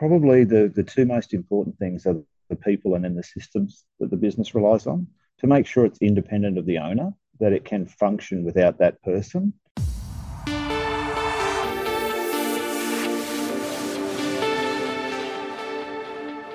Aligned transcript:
Probably 0.00 0.44
the, 0.44 0.72
the 0.74 0.82
two 0.82 1.04
most 1.04 1.34
important 1.34 1.78
things 1.78 2.06
are 2.06 2.16
the 2.48 2.56
people 2.56 2.94
and 2.94 3.04
then 3.04 3.14
the 3.14 3.22
systems 3.22 3.84
that 3.98 4.08
the 4.08 4.16
business 4.16 4.54
relies 4.54 4.86
on 4.86 5.06
to 5.40 5.46
make 5.46 5.66
sure 5.66 5.84
it's 5.84 5.98
independent 6.00 6.56
of 6.56 6.64
the 6.64 6.78
owner, 6.78 7.12
that 7.38 7.52
it 7.52 7.66
can 7.66 7.84
function 7.84 8.42
without 8.42 8.78
that 8.78 9.02
person. 9.02 9.52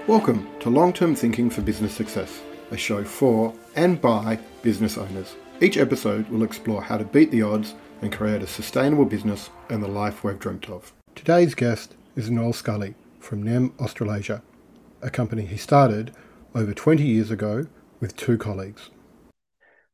Welcome 0.08 0.48
to 0.62 0.72
Long 0.72 0.92
Term 0.92 1.14
Thinking 1.14 1.52
for 1.52 1.62
Business 1.62 1.94
Success, 1.94 2.42
a 2.72 2.78
show 2.78 3.04
for 3.04 3.54
and 3.76 4.02
by 4.02 4.40
business 4.64 4.98
owners. 4.98 5.36
Each 5.62 5.78
episode 5.78 6.28
will 6.30 6.42
explore 6.42 6.82
how 6.82 6.98
to 6.98 7.06
beat 7.06 7.30
the 7.30 7.44
odds 7.44 7.76
and 8.02 8.12
create 8.12 8.42
a 8.42 8.48
sustainable 8.48 9.06
business 9.06 9.52
and 9.70 9.84
the 9.84 9.88
life 9.88 10.24
we've 10.24 10.40
dreamt 10.40 10.68
of. 10.68 10.92
Today's 11.14 11.54
guest 11.54 11.94
is 12.16 12.32
Noel 12.32 12.52
Scully 12.52 12.96
from 13.26 13.42
NEM 13.42 13.74
Australasia, 13.80 14.44
a 15.02 15.10
company 15.10 15.44
he 15.48 15.58
started 15.58 16.16
over 16.54 16.76
20 16.76 17.04
years 17.04 17.32
ago 17.32 17.66
with 18.00 18.16
two 18.16 18.38
colleagues. 18.38 18.92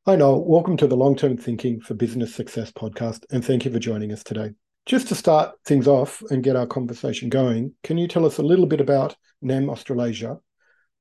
Hi, 0.05 0.17
Noel. 0.17 0.44
Welcome 0.44 0.76
to 0.76 0.85
the 0.85 0.98
Long 0.98 1.16
Term 1.16 1.38
Thinking 1.38 1.80
for 1.80 1.94
Business 1.94 2.36
Success 2.36 2.72
podcast, 2.72 3.23
and 3.31 3.44
thank 3.44 3.63
you 3.63 3.72
for 3.72 3.80
joining 3.80 4.12
us 4.12 4.22
today. 4.22 4.52
Just 4.86 5.08
to 5.08 5.16
start 5.16 5.55
things 5.63 5.88
off 5.88 6.22
and 6.30 6.44
get 6.44 6.58
our 6.58 6.67
conversation 6.67 7.30
going, 7.30 7.73
can 7.84 7.98
you 7.98 8.05
tell 8.05 8.25
us 8.25 8.38
a 8.38 8.44
little 8.44 8.66
bit 8.66 8.81
about 8.81 9.16
NEM 9.41 9.70
Australasia? 9.70 10.38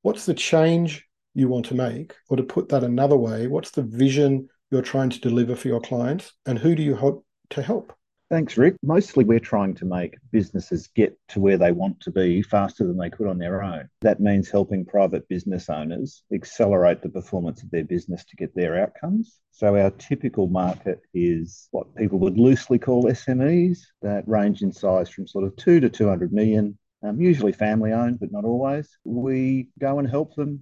What's 0.01 0.25
the 0.25 0.33
change 0.33 1.05
you 1.33 1.49
want 1.49 1.65
to 1.65 1.75
make? 1.75 2.15
Or 2.29 2.37
to 2.37 2.43
put 2.43 2.69
that 2.69 2.85
another 2.85 3.17
way, 3.17 3.47
what's 3.47 3.71
the 3.71 3.83
vision 3.83 4.47
you're 4.69 4.81
trying 4.81 5.09
to 5.09 5.19
deliver 5.19 5.57
for 5.57 5.67
your 5.67 5.81
clients? 5.81 6.31
And 6.45 6.57
who 6.57 6.75
do 6.75 6.83
you 6.83 6.95
hope 6.95 7.25
to 7.49 7.61
help? 7.61 7.93
Thanks, 8.31 8.57
Rick. 8.57 8.77
Mostly 8.81 9.25
we're 9.25 9.41
trying 9.41 9.73
to 9.75 9.83
make 9.83 10.15
businesses 10.31 10.87
get 10.95 11.19
to 11.27 11.41
where 11.41 11.57
they 11.57 11.73
want 11.73 11.99
to 11.99 12.11
be 12.11 12.41
faster 12.41 12.87
than 12.87 12.97
they 12.97 13.09
could 13.09 13.27
on 13.27 13.37
their 13.37 13.61
own. 13.61 13.89
That 13.99 14.21
means 14.21 14.49
helping 14.49 14.85
private 14.85 15.27
business 15.27 15.69
owners 15.69 16.23
accelerate 16.33 17.01
the 17.01 17.09
performance 17.09 17.61
of 17.61 17.69
their 17.71 17.83
business 17.83 18.23
to 18.23 18.37
get 18.37 18.55
their 18.55 18.81
outcomes. 18.81 19.41
So, 19.51 19.75
our 19.75 19.91
typical 19.91 20.47
market 20.47 21.01
is 21.13 21.67
what 21.71 21.93
people 21.97 22.19
would 22.19 22.37
loosely 22.37 22.79
call 22.79 23.03
SMEs 23.03 23.79
that 24.01 24.25
range 24.29 24.61
in 24.61 24.71
size 24.71 25.09
from 25.09 25.27
sort 25.27 25.43
of 25.43 25.53
two 25.57 25.81
to 25.81 25.89
200 25.89 26.31
million, 26.31 26.77
um, 27.03 27.19
usually 27.19 27.51
family 27.51 27.91
owned, 27.91 28.21
but 28.21 28.31
not 28.31 28.45
always. 28.45 28.97
We 29.03 29.67
go 29.77 29.99
and 29.99 30.09
help 30.09 30.35
them 30.35 30.61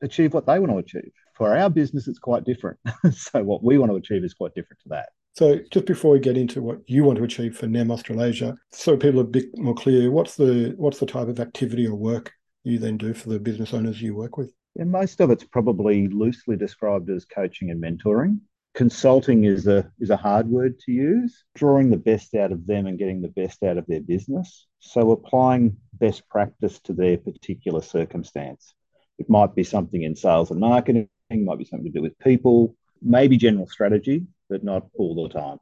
achieve 0.00 0.32
what 0.32 0.46
they 0.46 0.58
want 0.58 0.72
to 0.72 0.78
achieve. 0.78 1.12
For 1.34 1.54
our 1.54 1.68
business, 1.68 2.08
it's 2.08 2.18
quite 2.18 2.44
different. 2.44 2.78
so, 3.12 3.44
what 3.44 3.62
we 3.62 3.76
want 3.76 3.92
to 3.92 3.96
achieve 3.96 4.24
is 4.24 4.32
quite 4.32 4.54
different 4.54 4.80
to 4.84 4.88
that. 4.88 5.10
So, 5.34 5.60
just 5.70 5.86
before 5.86 6.12
we 6.12 6.18
get 6.18 6.36
into 6.36 6.60
what 6.60 6.78
you 6.86 7.04
want 7.04 7.18
to 7.18 7.24
achieve 7.24 7.56
for 7.56 7.66
NEM 7.66 7.90
Australasia, 7.90 8.56
so 8.72 8.96
people 8.96 9.20
are 9.20 9.24
a 9.24 9.26
bit 9.26 9.46
more 9.56 9.74
clear, 9.74 10.10
what's 10.10 10.36
the 10.36 10.74
what's 10.76 10.98
the 10.98 11.06
type 11.06 11.28
of 11.28 11.40
activity 11.40 11.86
or 11.86 11.94
work 11.94 12.32
you 12.64 12.78
then 12.78 12.96
do 12.96 13.14
for 13.14 13.28
the 13.28 13.38
business 13.38 13.72
owners 13.72 14.02
you 14.02 14.14
work 14.14 14.36
with? 14.36 14.52
Yeah, 14.74 14.84
most 14.84 15.20
of 15.20 15.30
it's 15.30 15.44
probably 15.44 16.08
loosely 16.08 16.56
described 16.56 17.10
as 17.10 17.24
coaching 17.24 17.70
and 17.70 17.82
mentoring. 17.82 18.40
Consulting 18.74 19.44
is 19.44 19.66
a 19.66 19.90
is 19.98 20.10
a 20.10 20.16
hard 20.16 20.48
word 20.48 20.78
to 20.80 20.92
use, 20.92 21.44
drawing 21.54 21.90
the 21.90 21.96
best 21.96 22.34
out 22.34 22.52
of 22.52 22.66
them 22.66 22.86
and 22.86 22.98
getting 22.98 23.20
the 23.20 23.28
best 23.28 23.62
out 23.62 23.78
of 23.78 23.86
their 23.86 24.00
business. 24.00 24.66
So 24.80 25.12
applying 25.12 25.76
best 25.94 26.28
practice 26.28 26.80
to 26.80 26.92
their 26.92 27.18
particular 27.18 27.82
circumstance. 27.82 28.74
It 29.18 29.28
might 29.28 29.54
be 29.54 29.64
something 29.64 30.02
in 30.02 30.16
sales 30.16 30.50
and 30.50 30.60
marketing, 30.60 31.08
might 31.30 31.58
be 31.58 31.64
something 31.64 31.92
to 31.92 31.98
do 31.98 32.02
with 32.02 32.18
people, 32.18 32.74
maybe 33.02 33.36
general 33.36 33.66
strategy, 33.66 34.26
but 34.50 34.64
not 34.64 34.86
all 34.94 35.14
the 35.14 35.32
time. 35.32 35.58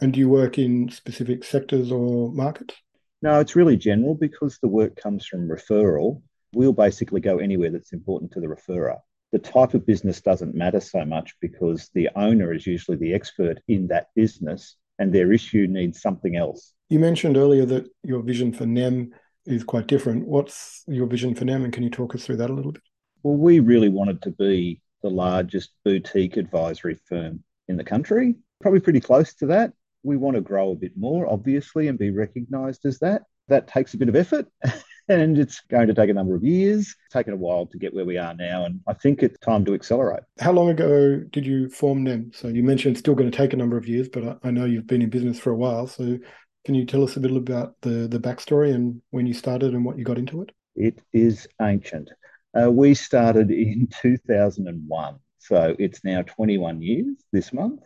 And 0.00 0.14
do 0.14 0.20
you 0.20 0.28
work 0.28 0.58
in 0.58 0.88
specific 0.88 1.44
sectors 1.44 1.92
or 1.92 2.32
markets? 2.32 2.74
No, 3.22 3.38
it's 3.38 3.56
really 3.56 3.76
general 3.76 4.14
because 4.14 4.58
the 4.58 4.68
work 4.68 4.96
comes 4.96 5.26
from 5.26 5.48
referral. 5.48 6.22
We'll 6.54 6.72
basically 6.72 7.20
go 7.20 7.38
anywhere 7.38 7.70
that's 7.70 7.92
important 7.92 8.32
to 8.32 8.40
the 8.40 8.46
referrer. 8.46 8.98
The 9.32 9.38
type 9.38 9.74
of 9.74 9.86
business 9.86 10.20
doesn't 10.20 10.54
matter 10.54 10.80
so 10.80 11.04
much 11.04 11.34
because 11.40 11.90
the 11.94 12.08
owner 12.16 12.52
is 12.54 12.66
usually 12.66 12.96
the 12.96 13.12
expert 13.12 13.60
in 13.68 13.88
that 13.88 14.08
business 14.16 14.76
and 14.98 15.12
their 15.12 15.32
issue 15.32 15.66
needs 15.68 16.00
something 16.00 16.34
else. 16.34 16.72
You 16.88 16.98
mentioned 16.98 17.36
earlier 17.36 17.66
that 17.66 17.88
your 18.02 18.22
vision 18.22 18.52
for 18.52 18.66
NEM 18.66 19.12
is 19.46 19.64
quite 19.64 19.86
different. 19.86 20.26
What's 20.26 20.82
your 20.88 21.06
vision 21.06 21.34
for 21.34 21.44
NEM 21.44 21.64
and 21.64 21.72
can 21.72 21.82
you 21.82 21.90
talk 21.90 22.14
us 22.14 22.24
through 22.24 22.38
that 22.38 22.50
a 22.50 22.54
little 22.54 22.72
bit? 22.72 22.82
Well, 23.22 23.36
we 23.36 23.60
really 23.60 23.90
wanted 23.90 24.22
to 24.22 24.30
be 24.30 24.80
the 25.02 25.10
largest 25.10 25.70
boutique 25.84 26.36
advisory 26.36 26.98
firm 27.08 27.44
in 27.70 27.76
the 27.76 27.84
country, 27.84 28.34
probably 28.60 28.80
pretty 28.80 29.00
close 29.00 29.34
to 29.34 29.46
that. 29.46 29.72
We 30.02 30.16
want 30.16 30.34
to 30.36 30.40
grow 30.40 30.72
a 30.72 30.76
bit 30.76 30.92
more, 30.96 31.26
obviously, 31.26 31.88
and 31.88 31.98
be 31.98 32.10
recognised 32.10 32.84
as 32.84 32.98
that. 32.98 33.22
That 33.48 33.68
takes 33.68 33.94
a 33.94 33.98
bit 33.98 34.08
of 34.08 34.16
effort. 34.16 34.46
and 35.08 35.38
it's 35.38 35.60
going 35.70 35.88
to 35.88 35.94
take 35.94 36.10
a 36.10 36.14
number 36.14 36.34
of 36.34 36.44
years. 36.44 36.80
It's 36.80 37.12
taken 37.12 37.34
a 37.34 37.36
while 37.36 37.66
to 37.66 37.78
get 37.78 37.92
where 37.92 38.04
we 38.04 38.16
are 38.16 38.34
now, 38.34 38.64
and 38.64 38.80
I 38.86 38.94
think 38.94 39.22
it's 39.22 39.38
time 39.38 39.64
to 39.64 39.74
accelerate. 39.74 40.22
How 40.38 40.52
long 40.52 40.68
ago 40.68 41.18
did 41.30 41.44
you 41.44 41.68
form 41.68 42.04
NEM? 42.04 42.32
So 42.34 42.48
you 42.48 42.62
mentioned 42.62 42.92
it's 42.92 43.00
still 43.00 43.14
going 43.14 43.30
to 43.30 43.36
take 43.36 43.52
a 43.52 43.56
number 43.56 43.76
of 43.76 43.88
years, 43.88 44.08
but 44.08 44.38
I 44.44 44.50
know 44.50 44.66
you've 44.66 44.86
been 44.86 45.02
in 45.02 45.10
business 45.10 45.38
for 45.38 45.50
a 45.50 45.56
while. 45.56 45.86
So 45.86 46.18
can 46.64 46.74
you 46.74 46.86
tell 46.86 47.02
us 47.02 47.16
a 47.16 47.20
bit 47.20 47.34
about 47.34 47.74
the 47.80 48.06
the 48.08 48.20
backstory 48.20 48.74
and 48.74 49.00
when 49.10 49.26
you 49.26 49.34
started 49.34 49.74
and 49.74 49.84
what 49.84 49.98
you 49.98 50.04
got 50.04 50.18
into 50.18 50.42
it? 50.42 50.52
It 50.76 51.00
is 51.12 51.48
ancient. 51.60 52.10
Uh, 52.58 52.70
we 52.70 52.94
started 52.94 53.50
in 53.50 53.88
2001. 54.02 55.18
So 55.40 55.74
it's 55.78 56.04
now 56.04 56.22
21 56.22 56.82
years 56.82 57.16
this 57.32 57.52
month. 57.52 57.80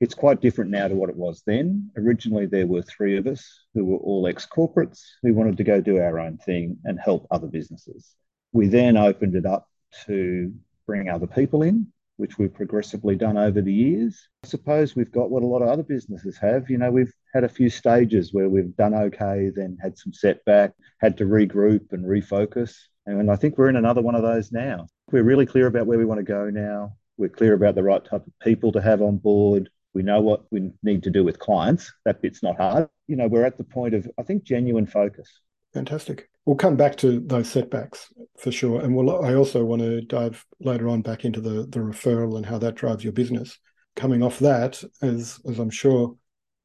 It's 0.00 0.14
quite 0.14 0.40
different 0.40 0.72
now 0.72 0.88
to 0.88 0.96
what 0.96 1.10
it 1.10 1.16
was 1.16 1.42
then. 1.46 1.90
Originally, 1.96 2.46
there 2.46 2.66
were 2.66 2.82
three 2.82 3.16
of 3.16 3.28
us 3.28 3.48
who 3.72 3.84
were 3.84 3.98
all 3.98 4.26
ex 4.26 4.46
corporates 4.46 5.00
who 5.22 5.32
wanted 5.32 5.56
to 5.58 5.64
go 5.64 5.80
do 5.80 5.98
our 5.98 6.18
own 6.18 6.38
thing 6.38 6.78
and 6.84 6.98
help 6.98 7.28
other 7.30 7.46
businesses. 7.46 8.16
We 8.52 8.66
then 8.66 8.96
opened 8.96 9.36
it 9.36 9.46
up 9.46 9.68
to 10.06 10.52
bring 10.86 11.08
other 11.08 11.28
people 11.28 11.62
in, 11.62 11.86
which 12.16 12.36
we've 12.36 12.52
progressively 12.52 13.14
done 13.14 13.38
over 13.38 13.62
the 13.62 13.72
years. 13.72 14.28
I 14.44 14.48
suppose 14.48 14.96
we've 14.96 15.12
got 15.12 15.30
what 15.30 15.44
a 15.44 15.46
lot 15.46 15.62
of 15.62 15.68
other 15.68 15.84
businesses 15.84 16.36
have. 16.38 16.68
You 16.68 16.78
know, 16.78 16.90
we've 16.90 17.14
had 17.32 17.44
a 17.44 17.48
few 17.48 17.70
stages 17.70 18.34
where 18.34 18.48
we've 18.48 18.76
done 18.76 18.94
okay, 18.94 19.50
then 19.54 19.78
had 19.80 19.96
some 19.96 20.12
setback, 20.12 20.72
had 21.00 21.16
to 21.18 21.26
regroup 21.26 21.92
and 21.92 22.04
refocus. 22.04 22.74
And 23.06 23.30
I 23.30 23.36
think 23.36 23.56
we're 23.56 23.68
in 23.68 23.76
another 23.76 24.02
one 24.02 24.16
of 24.16 24.22
those 24.22 24.50
now. 24.50 24.88
We're 25.12 25.22
really 25.22 25.44
clear 25.44 25.66
about 25.66 25.86
where 25.86 25.98
we 25.98 26.06
want 26.06 26.18
to 26.18 26.24
go 26.24 26.48
now. 26.48 26.96
We're 27.18 27.28
clear 27.28 27.52
about 27.52 27.74
the 27.74 27.82
right 27.82 28.02
type 28.02 28.26
of 28.26 28.32
people 28.40 28.72
to 28.72 28.80
have 28.80 29.02
on 29.02 29.18
board. 29.18 29.68
We 29.92 30.02
know 30.02 30.22
what 30.22 30.46
we 30.50 30.72
need 30.82 31.02
to 31.02 31.10
do 31.10 31.22
with 31.22 31.38
clients. 31.38 31.92
That 32.06 32.22
bit's 32.22 32.42
not 32.42 32.56
hard. 32.56 32.88
You 33.06 33.16
know, 33.16 33.28
we're 33.28 33.44
at 33.44 33.58
the 33.58 33.64
point 33.64 33.92
of, 33.92 34.10
I 34.18 34.22
think, 34.22 34.44
genuine 34.44 34.86
focus. 34.86 35.28
Fantastic. 35.74 36.30
We'll 36.46 36.56
come 36.56 36.76
back 36.76 36.96
to 36.96 37.20
those 37.20 37.50
setbacks 37.50 38.10
for 38.38 38.50
sure. 38.50 38.80
And 38.80 38.96
we'll, 38.96 39.22
I 39.22 39.34
also 39.34 39.62
want 39.64 39.82
to 39.82 40.00
dive 40.00 40.44
later 40.60 40.88
on 40.88 41.02
back 41.02 41.26
into 41.26 41.42
the, 41.42 41.66
the 41.68 41.80
referral 41.80 42.38
and 42.38 42.46
how 42.46 42.56
that 42.58 42.74
drives 42.74 43.04
your 43.04 43.12
business. 43.12 43.58
Coming 43.94 44.22
off 44.22 44.38
that, 44.38 44.82
as, 45.02 45.38
as 45.46 45.58
I'm 45.58 45.70
sure 45.70 46.16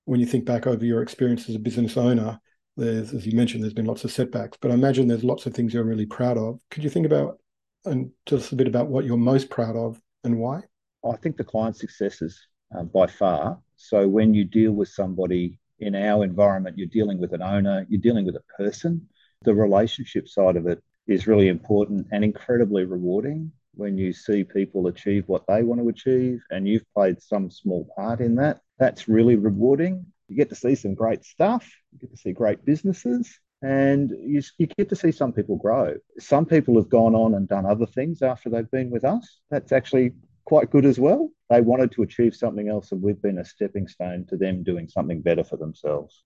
when 0.06 0.22
you 0.22 0.26
think 0.26 0.46
back 0.46 0.66
over 0.66 0.86
your 0.86 1.02
experience 1.02 1.50
as 1.50 1.56
a 1.56 1.60
business 1.60 1.98
owner, 1.98 2.40
there's, 2.78 3.14
as 3.14 3.26
you 3.26 3.36
mentioned, 3.36 3.62
there's 3.62 3.74
been 3.74 3.86
lots 3.86 4.06
of 4.06 4.12
setbacks, 4.12 4.58
but 4.62 4.72
I 4.72 4.76
imagine 4.76 5.08
there's 5.08 5.24
lots 5.24 5.46
of 5.46 5.54
things 5.54 5.74
you're 5.74 5.84
really 5.84 6.06
proud 6.06 6.38
of. 6.38 6.60
Could 6.72 6.86
you 6.86 6.90
think 6.90 7.06
about 7.06 7.40
and 7.88 8.12
tell 8.26 8.38
us 8.38 8.52
a 8.52 8.56
bit 8.56 8.68
about 8.68 8.88
what 8.88 9.06
you're 9.06 9.18
most 9.18 9.50
proud 9.50 9.76
of 9.76 10.00
and 10.24 10.38
why? 10.38 10.62
I 11.06 11.16
think 11.18 11.38
the 11.38 11.44
client 11.44 11.78
successes 11.78 12.48
uh, 12.76 12.84
by 12.84 13.08
far. 13.08 13.60
So 13.76 14.08
when 14.08 14.34
you 14.34 14.44
deal 14.44 14.74
with 14.74 14.90
somebody 14.90 15.60
in 15.80 15.96
our 15.96 16.24
environment, 16.24 16.78
you're 16.78 16.88
dealing 16.88 17.20
with 17.20 17.34
an 17.34 17.42
owner, 17.42 17.86
you're 17.90 18.02
dealing 18.02 18.26
with 18.26 18.36
a 18.36 18.44
person. 18.58 19.08
The 19.44 19.54
relationship 19.54 20.28
side 20.28 20.56
of 20.56 20.68
it 20.68 20.84
is 21.08 21.28
really 21.28 21.48
important 21.48 22.08
and 22.12 22.24
incredibly 22.24 22.84
rewarding 22.84 23.52
when 23.76 23.98
you 23.98 24.12
see 24.12 24.44
people 24.44 24.88
achieve 24.88 25.24
what 25.28 25.46
they 25.48 25.62
want 25.64 25.80
to 25.80 25.90
achieve 25.90 26.42
and 26.50 26.68
you've 26.68 26.92
played 26.94 27.22
some 27.22 27.50
small 27.52 27.88
part 27.96 28.20
in 28.20 28.36
that. 28.36 28.60
That's 28.80 29.08
really 29.08 29.36
rewarding. 29.36 30.06
You 30.28 30.36
get 30.36 30.50
to 30.50 30.56
see 30.56 30.76
some 30.76 30.96
great 30.96 31.24
stuff, 31.24 31.70
you 31.94 32.00
get 32.00 32.12
to 32.12 32.18
see 32.18 32.34
great 32.34 32.66
businesses, 32.66 33.40
and 33.62 34.12
you, 34.12 34.42
you 34.58 34.68
get 34.68 34.90
to 34.90 34.96
see 34.96 35.12
some 35.12 35.34
people 35.34 35.56
grow. 35.56 35.96
Some 36.20 36.46
people 36.46 36.76
have 36.76 36.90
gone 36.90 37.16
on 37.16 37.34
and 37.34 37.48
done 37.48 37.66
other 37.66 37.86
things 37.88 38.22
after 38.22 38.50
they've 38.50 38.70
been 38.70 38.90
with 38.90 39.04
us. 39.04 39.40
That's 39.50 39.72
actually 39.72 40.14
quite 40.46 40.70
good 40.70 40.86
as 40.86 41.00
well. 41.00 41.30
They 41.50 41.62
wanted 41.62 41.92
to 41.94 42.04
achieve 42.04 42.36
something 42.36 42.70
else, 42.70 42.92
and 42.92 43.02
we've 43.02 43.22
been 43.22 43.40
a 43.40 43.46
stepping 43.46 43.88
stone 43.88 44.26
to 44.30 44.38
them 44.38 44.64
doing 44.64 44.88
something 44.88 45.22
better 45.22 45.44
for 45.44 45.58
themselves. 45.58 46.24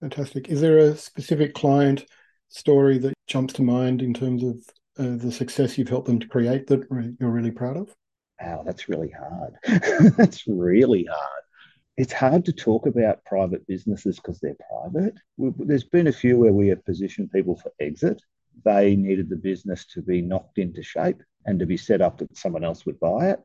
Fantastic. 0.00 0.48
Is 0.48 0.60
there 0.60 0.78
a 0.78 0.96
specific 0.96 1.54
client 1.54 2.04
story 2.48 2.98
that 2.98 3.14
jumps 3.26 3.54
to 3.54 3.62
mind 3.62 4.02
in 4.02 4.12
terms 4.12 4.42
of 4.42 4.56
uh, 4.98 5.16
the 5.16 5.32
success 5.32 5.78
you've 5.78 5.88
helped 5.88 6.06
them 6.06 6.18
to 6.18 6.28
create 6.28 6.66
that 6.66 6.86
you're 7.20 7.30
really 7.30 7.50
proud 7.50 7.76
of? 7.76 7.94
Wow, 8.40 8.62
that's 8.66 8.88
really 8.88 9.10
hard. 9.10 9.54
that's 10.16 10.46
really 10.46 11.06
hard 11.10 11.45
it's 11.96 12.12
hard 12.12 12.44
to 12.44 12.52
talk 12.52 12.86
about 12.86 13.24
private 13.24 13.66
businesses 13.66 14.16
because 14.16 14.38
they're 14.38 14.56
private. 14.68 15.14
There's 15.38 15.84
been 15.84 16.08
a 16.08 16.12
few 16.12 16.38
where 16.38 16.52
we 16.52 16.68
have 16.68 16.84
positioned 16.84 17.32
people 17.32 17.56
for 17.56 17.72
exit. 17.80 18.22
They 18.64 18.96
needed 18.96 19.30
the 19.30 19.36
business 19.36 19.86
to 19.94 20.02
be 20.02 20.20
knocked 20.20 20.58
into 20.58 20.82
shape 20.82 21.22
and 21.46 21.58
to 21.58 21.66
be 21.66 21.76
set 21.76 22.02
up 22.02 22.18
that 22.18 22.36
someone 22.36 22.64
else 22.64 22.84
would 22.84 23.00
buy 23.00 23.30
it. 23.30 23.40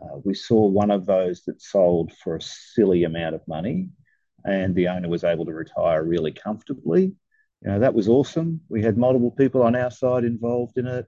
Uh, 0.00 0.18
we 0.24 0.34
saw 0.34 0.66
one 0.66 0.90
of 0.90 1.04
those 1.04 1.42
that 1.44 1.60
sold 1.60 2.12
for 2.24 2.36
a 2.36 2.42
silly 2.42 3.04
amount 3.04 3.34
of 3.34 3.46
money, 3.46 3.90
and 4.44 4.74
the 4.74 4.88
owner 4.88 5.08
was 5.08 5.24
able 5.24 5.44
to 5.44 5.52
retire 5.52 6.02
really 6.02 6.32
comfortably. 6.32 7.14
You 7.62 7.70
know, 7.70 7.78
that 7.80 7.94
was 7.94 8.08
awesome. 8.08 8.62
We 8.68 8.82
had 8.82 8.96
multiple 8.96 9.30
people 9.30 9.62
on 9.62 9.76
our 9.76 9.90
side 9.90 10.24
involved 10.24 10.78
in 10.78 10.86
it. 10.86 11.06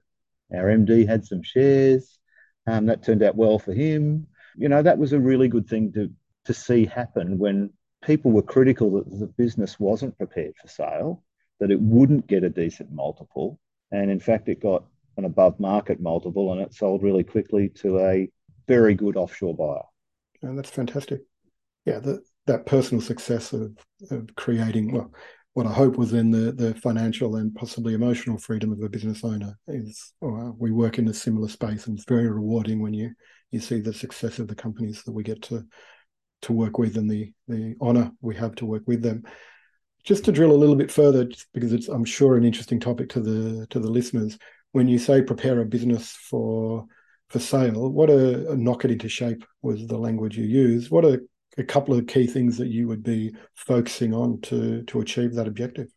Our 0.53 0.65
MD 0.65 1.07
had 1.07 1.25
some 1.25 1.41
shares. 1.41 2.19
Um, 2.67 2.87
that 2.87 3.03
turned 3.03 3.21
out 3.23 3.35
well 3.35 3.59
for 3.59 3.73
him. 3.73 4.27
You 4.55 4.69
know, 4.69 4.81
that 4.81 4.97
was 4.97 5.13
a 5.13 5.19
really 5.19 5.47
good 5.47 5.67
thing 5.67 5.91
to 5.93 6.11
to 6.45 6.53
see 6.53 6.85
happen 6.85 7.37
when 7.37 7.71
people 8.03 8.31
were 8.31 8.41
critical 8.41 8.91
that 8.91 9.19
the 9.19 9.27
business 9.27 9.79
wasn't 9.79 10.17
prepared 10.17 10.53
for 10.61 10.67
sale, 10.67 11.23
that 11.59 11.71
it 11.71 11.79
wouldn't 11.79 12.27
get 12.27 12.43
a 12.43 12.49
decent 12.49 12.91
multiple, 12.91 13.59
and 13.91 14.11
in 14.11 14.19
fact, 14.19 14.49
it 14.49 14.61
got 14.61 14.85
an 15.17 15.25
above 15.25 15.59
market 15.59 16.01
multiple 16.01 16.51
and 16.51 16.61
it 16.61 16.73
sold 16.73 17.01
really 17.01 17.23
quickly 17.23 17.69
to 17.69 17.99
a 17.99 18.29
very 18.67 18.93
good 18.93 19.15
offshore 19.15 19.55
buyer. 19.55 19.83
And 20.41 20.57
that's 20.57 20.69
fantastic. 20.69 21.21
Yeah, 21.85 21.99
the, 21.99 22.21
that 22.47 22.65
personal 22.65 23.01
success 23.01 23.53
of, 23.53 23.77
of 24.11 24.35
creating, 24.35 24.91
well, 24.91 25.13
what 25.53 25.67
I 25.67 25.71
hope 25.71 25.97
was 25.97 26.11
then 26.11 26.31
the, 26.31 26.51
the 26.51 26.75
financial 26.75 27.37
and 27.37 27.55
possibly 27.55 27.93
emotional 27.93 28.37
freedom 28.37 28.73
of 28.73 28.81
a 28.81 28.89
business 28.89 29.23
owner 29.23 29.57
is 29.67 30.13
oh, 30.21 30.53
we 30.59 30.71
work 30.71 30.99
in 30.99 31.07
a 31.07 31.13
similar 31.13 31.47
space 31.47 31.87
and 31.87 31.97
it's 31.97 32.07
very 32.07 32.29
rewarding 32.29 32.81
when 32.81 32.93
you 32.93 33.11
you 33.51 33.61
see 33.61 33.79
the 33.79 33.93
success 33.93 34.39
of 34.39 34.49
the 34.49 34.55
companies 34.55 35.03
that 35.03 35.13
we 35.13 35.23
get 35.23 35.41
to 35.43 35.65
to 36.45 36.53
work 36.53 36.77
with 36.77 36.97
and 36.97 37.09
the 37.09 37.31
the 37.47 37.75
honor 37.81 38.11
we 38.21 38.35
have 38.35 38.55
to 38.55 38.65
work 38.65 38.83
with 38.87 39.01
them. 39.01 39.23
Just 40.03 40.25
to 40.25 40.31
drill 40.31 40.51
a 40.51 40.61
little 40.61 40.75
bit 40.75 40.91
further, 40.91 41.25
just 41.25 41.47
because 41.53 41.73
it's 41.73 41.87
I'm 41.87 42.05
sure 42.05 42.37
an 42.37 42.45
interesting 42.45 42.79
topic 42.79 43.09
to 43.09 43.19
the 43.19 43.67
to 43.67 43.79
the 43.79 43.89
listeners. 43.89 44.37
When 44.71 44.87
you 44.87 44.99
say 44.99 45.21
prepare 45.21 45.61
a 45.61 45.65
business 45.65 46.11
for 46.11 46.85
for 47.29 47.39
sale, 47.39 47.89
what 47.91 48.09
a, 48.09 48.51
a 48.51 48.55
knock 48.55 48.85
it 48.85 48.91
into 48.91 49.09
shape 49.09 49.43
was 49.61 49.87
the 49.87 49.97
language 49.97 50.37
you 50.37 50.45
use. 50.45 50.91
What 50.91 51.05
a 51.05 51.21
a 51.57 51.63
couple 51.63 51.97
of 51.97 52.07
key 52.07 52.27
things 52.27 52.57
that 52.57 52.67
you 52.67 52.87
would 52.87 53.03
be 53.03 53.35
focusing 53.55 54.13
on 54.13 54.41
to 54.41 54.83
to 54.83 55.01
achieve 55.01 55.33
that 55.35 55.47
objective? 55.47 55.87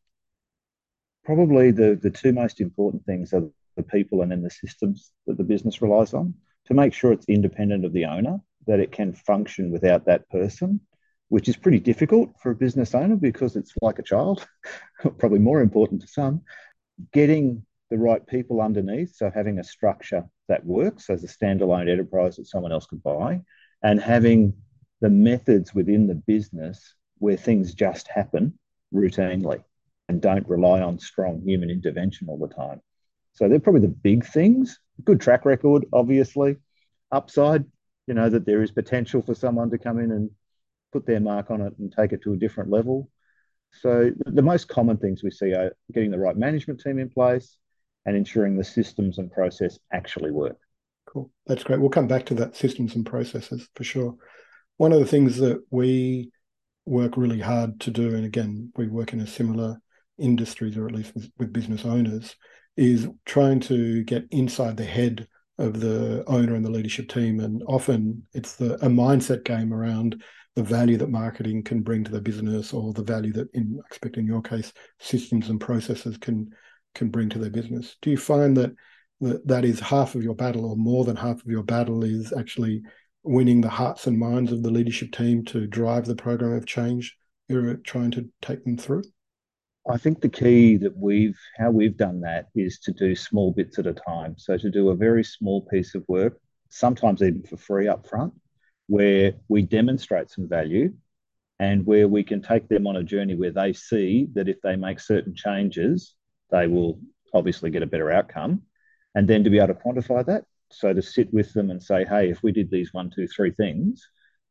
Probably 1.25 1.71
the 1.71 1.99
the 2.01 2.11
two 2.11 2.33
most 2.33 2.61
important 2.61 3.05
things 3.05 3.33
are 3.35 3.49
the 3.77 3.83
people 3.83 4.23
and 4.23 4.33
then 4.33 4.43
the 4.43 4.51
systems 4.51 5.13
that 5.27 5.37
the 5.37 5.45
business 5.45 5.83
relies 5.83 6.15
on 6.15 6.35
to 6.67 6.75
make 6.75 6.93
sure 6.93 7.13
it's 7.13 7.29
independent 7.29 7.85
of 7.85 7.93
the 7.93 8.05
owner, 8.05 8.39
that 8.69 8.81
it 8.81 8.93
can 8.93 9.13
function 9.13 9.73
without 9.73 10.05
that 10.05 10.29
person, 10.31 10.81
which 11.29 11.49
is 11.49 11.57
pretty 11.57 11.81
difficult 11.81 12.31
for 12.41 12.53
a 12.53 12.55
business 12.55 12.95
owner 12.95 13.17
because 13.17 13.57
it's 13.57 13.73
like 13.83 13.99
a 13.99 14.05
child, 14.05 14.47
probably 15.19 15.41
more 15.41 15.61
important 15.61 16.01
to 16.03 16.07
some. 16.07 16.43
Getting 17.13 17.65
the 17.91 17.99
right 17.99 18.25
people 18.27 18.61
underneath, 18.61 19.17
so 19.17 19.31
having 19.35 19.59
a 19.59 19.65
structure 19.65 20.25
that 20.49 20.65
works 20.65 21.11
as 21.11 21.25
a 21.25 21.27
standalone 21.27 21.91
enterprise 21.91 22.37
that 22.37 22.47
someone 22.47 22.73
else 22.73 22.87
could 22.87 23.03
buy, 23.03 23.41
and 23.83 24.01
having 24.01 24.53
the 25.01 25.11
methods 25.11 25.75
within 25.75 26.07
the 26.07 26.15
business 26.15 26.95
where 27.19 27.37
things 27.37 27.75
just 27.75 28.09
happen 28.09 28.59
routinely 28.95 29.63
and 30.09 30.21
don't 30.21 30.49
rely 30.49 30.81
on 30.81 30.99
strong 30.99 31.41
human 31.43 31.71
intervention 31.71 32.29
all 32.29 32.39
the 32.39 32.55
time. 32.55 32.81
So 33.33 33.49
they're 33.49 33.61
probably 33.61 33.83
the 33.83 33.89
big 33.89 34.27
things. 34.27 34.79
Good 35.05 35.21
track 35.21 35.45
record, 35.45 35.87
obviously. 35.93 36.57
Upside, 37.13 37.65
you 38.09 38.15
know, 38.15 38.29
that 38.29 38.47
there 38.47 38.63
is 38.63 38.73
potential 38.73 39.23
for 39.23 39.35
someone 39.35 39.71
to 39.71 39.79
come 39.79 39.99
in 39.99 40.11
and 40.11 40.31
put 40.93 41.07
their 41.07 41.21
mark 41.21 41.51
on 41.51 41.61
it 41.61 41.75
and 41.79 41.93
take 41.93 42.13
it 42.13 42.23
to 42.23 42.33
a 42.33 42.37
different 42.37 42.71
level. 42.71 43.11
So 43.71 44.11
the 44.27 44.43
most 44.43 44.67
common 44.69 44.97
things 44.97 45.23
we 45.23 45.31
see 45.31 45.53
are 45.53 45.73
getting 45.93 46.11
the 46.11 46.19
right 46.19 46.37
management 46.37 46.81
team 46.81 46.99
in 46.99 47.11
place 47.11 47.59
and 48.07 48.17
ensuring 48.17 48.57
the 48.57 48.65
systems 48.65 49.19
and 49.19 49.31
process 49.31 49.79
actually 49.93 50.31
work. 50.31 50.57
Cool. 51.07 51.31
That's 51.47 51.63
great. 51.63 51.81
We'll 51.81 51.91
come 51.91 52.09
back 52.09 52.25
to 52.27 52.35
that 52.35 52.57
systems 52.57 52.97
and 52.97 53.05
processes 53.05 53.69
for 53.75 53.85
sure 53.85 54.17
one 54.79 54.93
of 54.93 55.01
the 55.01 55.07
things 55.07 55.37
that 55.37 55.63
we 55.71 56.31
work 56.87 57.17
really 57.17 57.41
hard 57.41 57.79
to 57.81 57.91
do, 57.91 58.15
and 58.15 58.25
again, 58.25 58.73
we 58.77 58.87
work 58.87 59.13
in 59.13 59.21
a 59.21 59.27
similar 59.27 59.77
industries, 60.19 60.79
or 60.79 60.87
at 60.87 60.95
least 60.95 61.15
with, 61.15 61.31
with 61.37 61.53
business 61.53 61.85
owners, 61.85 62.35
is 62.77 63.09
trying 63.27 63.61
to 63.61 64.03
get 64.05 64.25
inside 64.31 64.77
the 64.77 64.85
head 64.85 65.29
of 65.59 65.81
the 65.81 66.25
owner 66.27 66.55
and 66.55 66.65
the 66.65 66.71
leadership 66.71 67.09
team. 67.09 67.41
And 67.41 67.63
often 67.67 68.23
it's 68.33 68.57
the 68.57 68.75
a 68.77 68.89
mindset 68.89 69.45
game 69.45 69.73
around 69.73 70.23
the 70.55 70.63
value 70.63 70.97
that 70.97 71.11
marketing 71.11 71.63
can 71.63 71.83
bring 71.83 72.05
to 72.05 72.11
the 72.11 72.21
business, 72.21 72.73
or 72.73 72.93
the 72.93 73.03
value 73.03 73.33
that, 73.33 73.49
in 73.55 73.79
I 73.83 73.87
expect 73.87 74.17
in 74.17 74.27
your 74.27 74.43
case, 74.43 74.73
systems 74.99 75.49
and 75.49 75.61
processes 75.61 76.17
can 76.19 76.51
can 76.95 77.11
bring 77.11 77.29
to 77.31 77.39
their 77.39 77.51
business. 77.51 77.97
Do 78.03 78.11
you 78.11 78.17
find 78.17 78.57
that 78.57 78.73
that, 79.21 79.47
that 79.47 79.65
is 79.65 79.81
half 79.81 80.15
of 80.15 80.23
your 80.23 80.35
battle, 80.35 80.67
or 80.67 80.77
more 80.77 81.05
than 81.05 81.17
half 81.17 81.41
of 81.41 81.47
your 81.47 81.63
battle, 81.63 82.05
is 82.05 82.33
actually 82.33 82.83
winning 83.23 83.61
the 83.61 83.69
hearts 83.69 84.07
and 84.07 84.19
minds 84.19 84.53
of 84.53 84.63
the 84.63 84.71
leadership 84.71 85.13
team 85.13 85.45
to 85.45 85.67
drive 85.67 86.07
the 86.07 86.17
program 86.17 86.53
of 86.53 86.67
change 86.67 87.17
you're 87.49 87.75
trying 87.77 88.11
to 88.13 88.29
take 88.43 88.65
them 88.65 88.77
through? 88.77 89.03
I 89.89 89.97
think 89.97 90.21
the 90.21 90.29
key 90.29 90.77
that 90.79 90.97
we've 90.97 91.39
how 91.57 91.71
we've 91.71 91.97
done 91.97 92.21
that 92.21 92.49
is 92.55 92.79
to 92.81 92.93
do 92.93 93.15
small 93.15 93.53
bits 93.53 93.79
at 93.79 93.87
a 93.87 93.95
time. 93.95 94.37
So 94.37 94.59
to 94.59 94.71
do 94.71 94.91
a 94.91 94.95
very 94.97 95.25
small 95.25 95.63
piece 95.63 95.95
of 95.95 96.05
work, 96.09 96.39
sometimes 96.69 97.23
even 97.23 97.43
for 97.43 97.57
free 97.57 97.89
up 97.89 98.07
front, 98.07 98.35
where 98.87 99.35
we 99.49 99.63
demonstrate 99.63 100.31
some 100.31 100.49
value 100.49 100.93
and 101.59 101.87
where 101.87 102.07
we 102.07 102.23
can 102.23 102.43
take 102.43 102.69
them 102.69 102.87
on 102.87 102.97
a 102.97 103.03
journey 103.03 103.35
where 103.35 103.51
they 103.51 103.73
see 103.73 104.29
that 104.35 104.49
if 104.49 104.61
they 104.63 104.77
make 104.77 105.01
certain 105.01 105.35
changes, 105.35 106.15
they 106.51 106.67
will 106.67 107.01
obviously 107.33 107.71
get 107.71 107.83
a 107.83 107.87
better 107.87 108.13
outcome. 108.13 108.63
And 109.15 109.27
then 109.27 109.43
to 109.45 109.51
be 109.51 109.59
able 109.59 109.69
to 109.69 109.75
quantify 109.75 110.25
that 110.27 110.45
so 110.71 110.93
to 110.93 111.03
sit 111.03 111.33
with 111.33 111.53
them 111.55 111.71
and 111.71 111.83
say, 111.83 112.05
hey, 112.05 112.31
if 112.31 112.43
we 112.43 112.53
did 112.53 112.71
these 112.71 112.93
one, 112.93 113.11
two, 113.11 113.27
three 113.27 113.51
things, 113.51 114.07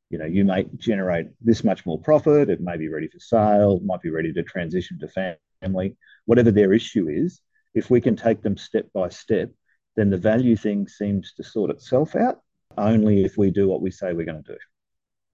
you 0.09 0.17
know, 0.17 0.25
you 0.25 0.45
might 0.45 0.77
generate 0.77 1.27
this 1.41 1.63
much 1.63 1.85
more 1.85 1.99
profit. 1.99 2.49
It 2.49 2.61
may 2.61 2.77
be 2.77 2.89
ready 2.89 3.07
for 3.07 3.19
sale, 3.19 3.79
might 3.81 4.01
be 4.01 4.09
ready 4.09 4.31
to 4.33 4.43
transition 4.43 4.99
to 4.99 5.37
family, 5.61 5.95
whatever 6.25 6.51
their 6.51 6.73
issue 6.73 7.09
is. 7.09 7.41
If 7.73 7.89
we 7.89 8.01
can 8.01 8.15
take 8.15 8.41
them 8.41 8.57
step 8.57 8.85
by 8.93 9.09
step, 9.09 9.51
then 9.95 10.09
the 10.09 10.17
value 10.17 10.55
thing 10.55 10.87
seems 10.87 11.33
to 11.33 11.43
sort 11.43 11.71
itself 11.71 12.15
out 12.15 12.39
only 12.77 13.25
if 13.25 13.37
we 13.37 13.51
do 13.51 13.67
what 13.67 13.81
we 13.81 13.91
say 13.91 14.13
we're 14.13 14.25
going 14.25 14.43
to 14.43 14.53
do. 14.53 14.59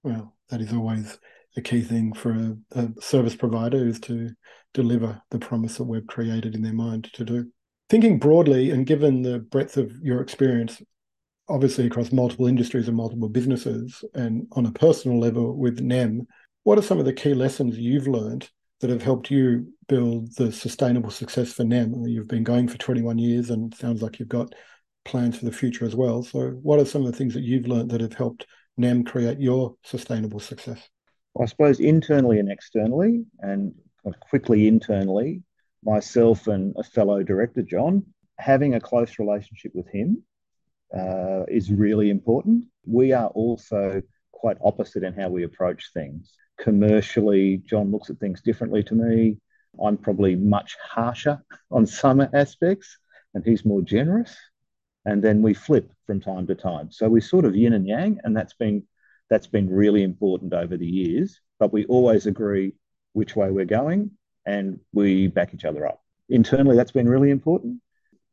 Well, 0.02 0.34
that 0.48 0.60
is 0.60 0.72
always 0.72 1.18
a 1.56 1.60
key 1.60 1.82
thing 1.82 2.12
for 2.12 2.32
a, 2.32 2.56
a 2.72 2.88
service 3.00 3.36
provider 3.36 3.86
is 3.86 4.00
to 4.00 4.30
deliver 4.72 5.22
the 5.30 5.38
promise 5.38 5.76
that 5.76 5.84
we've 5.84 6.06
created 6.06 6.54
in 6.54 6.62
their 6.62 6.72
mind 6.72 7.10
to 7.12 7.24
do 7.24 7.50
thinking 7.88 8.18
broadly 8.18 8.70
and 8.70 8.86
given 8.86 9.22
the 9.22 9.38
breadth 9.38 9.76
of 9.76 9.92
your 10.02 10.20
experience, 10.20 10.82
obviously 11.48 11.86
across 11.86 12.12
multiple 12.12 12.46
industries 12.46 12.88
and 12.88 12.96
multiple 12.96 13.28
businesses, 13.28 14.04
and 14.14 14.46
on 14.52 14.66
a 14.66 14.72
personal 14.72 15.18
level 15.18 15.56
with 15.56 15.80
NEM, 15.80 16.26
what 16.62 16.78
are 16.78 16.82
some 16.82 16.98
of 16.98 17.04
the 17.04 17.12
key 17.12 17.34
lessons 17.34 17.78
you've 17.78 18.08
learned 18.08 18.48
that 18.80 18.90
have 18.90 19.02
helped 19.02 19.30
you 19.30 19.72
build 19.86 20.34
the 20.36 20.50
sustainable 20.50 21.10
success 21.10 21.52
for 21.52 21.64
NEM? 21.64 22.04
You've 22.06 22.28
been 22.28 22.44
going 22.44 22.68
for 22.68 22.78
21 22.78 23.18
years 23.18 23.50
and 23.50 23.74
sounds 23.74 24.02
like 24.02 24.18
you've 24.18 24.28
got 24.28 24.54
plans 25.04 25.38
for 25.38 25.44
the 25.44 25.52
future 25.52 25.84
as 25.84 25.94
well. 25.94 26.22
So, 26.22 26.50
what 26.62 26.80
are 26.80 26.86
some 26.86 27.04
of 27.04 27.12
the 27.12 27.16
things 27.16 27.34
that 27.34 27.42
you've 27.42 27.68
learned 27.68 27.90
that 27.90 28.00
have 28.00 28.14
helped 28.14 28.46
NEM 28.76 29.04
create 29.04 29.38
your 29.38 29.76
sustainable 29.82 30.40
success? 30.40 30.88
I 31.38 31.46
suppose 31.46 31.80
internally 31.80 32.38
and 32.38 32.50
externally, 32.50 33.24
and 33.40 33.74
quickly 34.30 34.68
internally, 34.68 35.42
myself 35.84 36.46
and 36.46 36.74
a 36.78 36.84
fellow 36.84 37.22
director, 37.22 37.62
John, 37.62 38.04
having 38.38 38.74
a 38.74 38.80
close 38.80 39.18
relationship 39.18 39.72
with 39.74 39.88
him 39.88 40.22
uh, 40.94 41.44
is 41.48 41.72
really 41.72 42.10
important. 42.10 42.66
We 42.86 43.12
are 43.12 43.28
also 43.28 44.02
quite 44.32 44.56
opposite 44.62 45.02
in 45.02 45.14
how 45.14 45.28
we 45.28 45.44
approach 45.44 45.90
things. 45.92 46.32
Commercially, 46.58 47.58
John 47.58 47.90
looks 47.90 48.10
at 48.10 48.18
things 48.18 48.42
differently 48.42 48.82
to 48.84 48.94
me. 48.94 49.38
I'm 49.82 49.96
probably 49.96 50.36
much 50.36 50.76
harsher 50.80 51.42
on 51.70 51.86
some 51.86 52.20
aspects, 52.32 52.98
and 53.34 53.44
he's 53.44 53.64
more 53.64 53.82
generous. 53.82 54.36
And 55.04 55.22
then 55.22 55.42
we 55.42 55.52
flip 55.52 55.92
from 56.06 56.20
time 56.20 56.46
to 56.46 56.54
time. 56.54 56.90
So 56.90 57.08
we 57.08 57.20
sort 57.20 57.44
of 57.44 57.56
yin 57.56 57.74
and 57.74 57.86
yang, 57.86 58.20
and 58.24 58.36
that's 58.36 58.54
been 58.54 58.84
that's 59.30 59.46
been 59.46 59.68
really 59.68 60.02
important 60.02 60.54
over 60.54 60.76
the 60.76 60.86
years. 60.86 61.40
But 61.58 61.72
we 61.72 61.86
always 61.86 62.26
agree 62.26 62.74
which 63.14 63.34
way 63.34 63.50
we're 63.50 63.64
going 63.64 64.12
and 64.46 64.80
we 64.92 65.28
back 65.28 65.54
each 65.54 65.64
other 65.64 65.86
up. 65.86 66.02
Internally, 66.28 66.76
that's 66.76 66.92
been 66.92 67.08
really 67.08 67.30
important. 67.30 67.80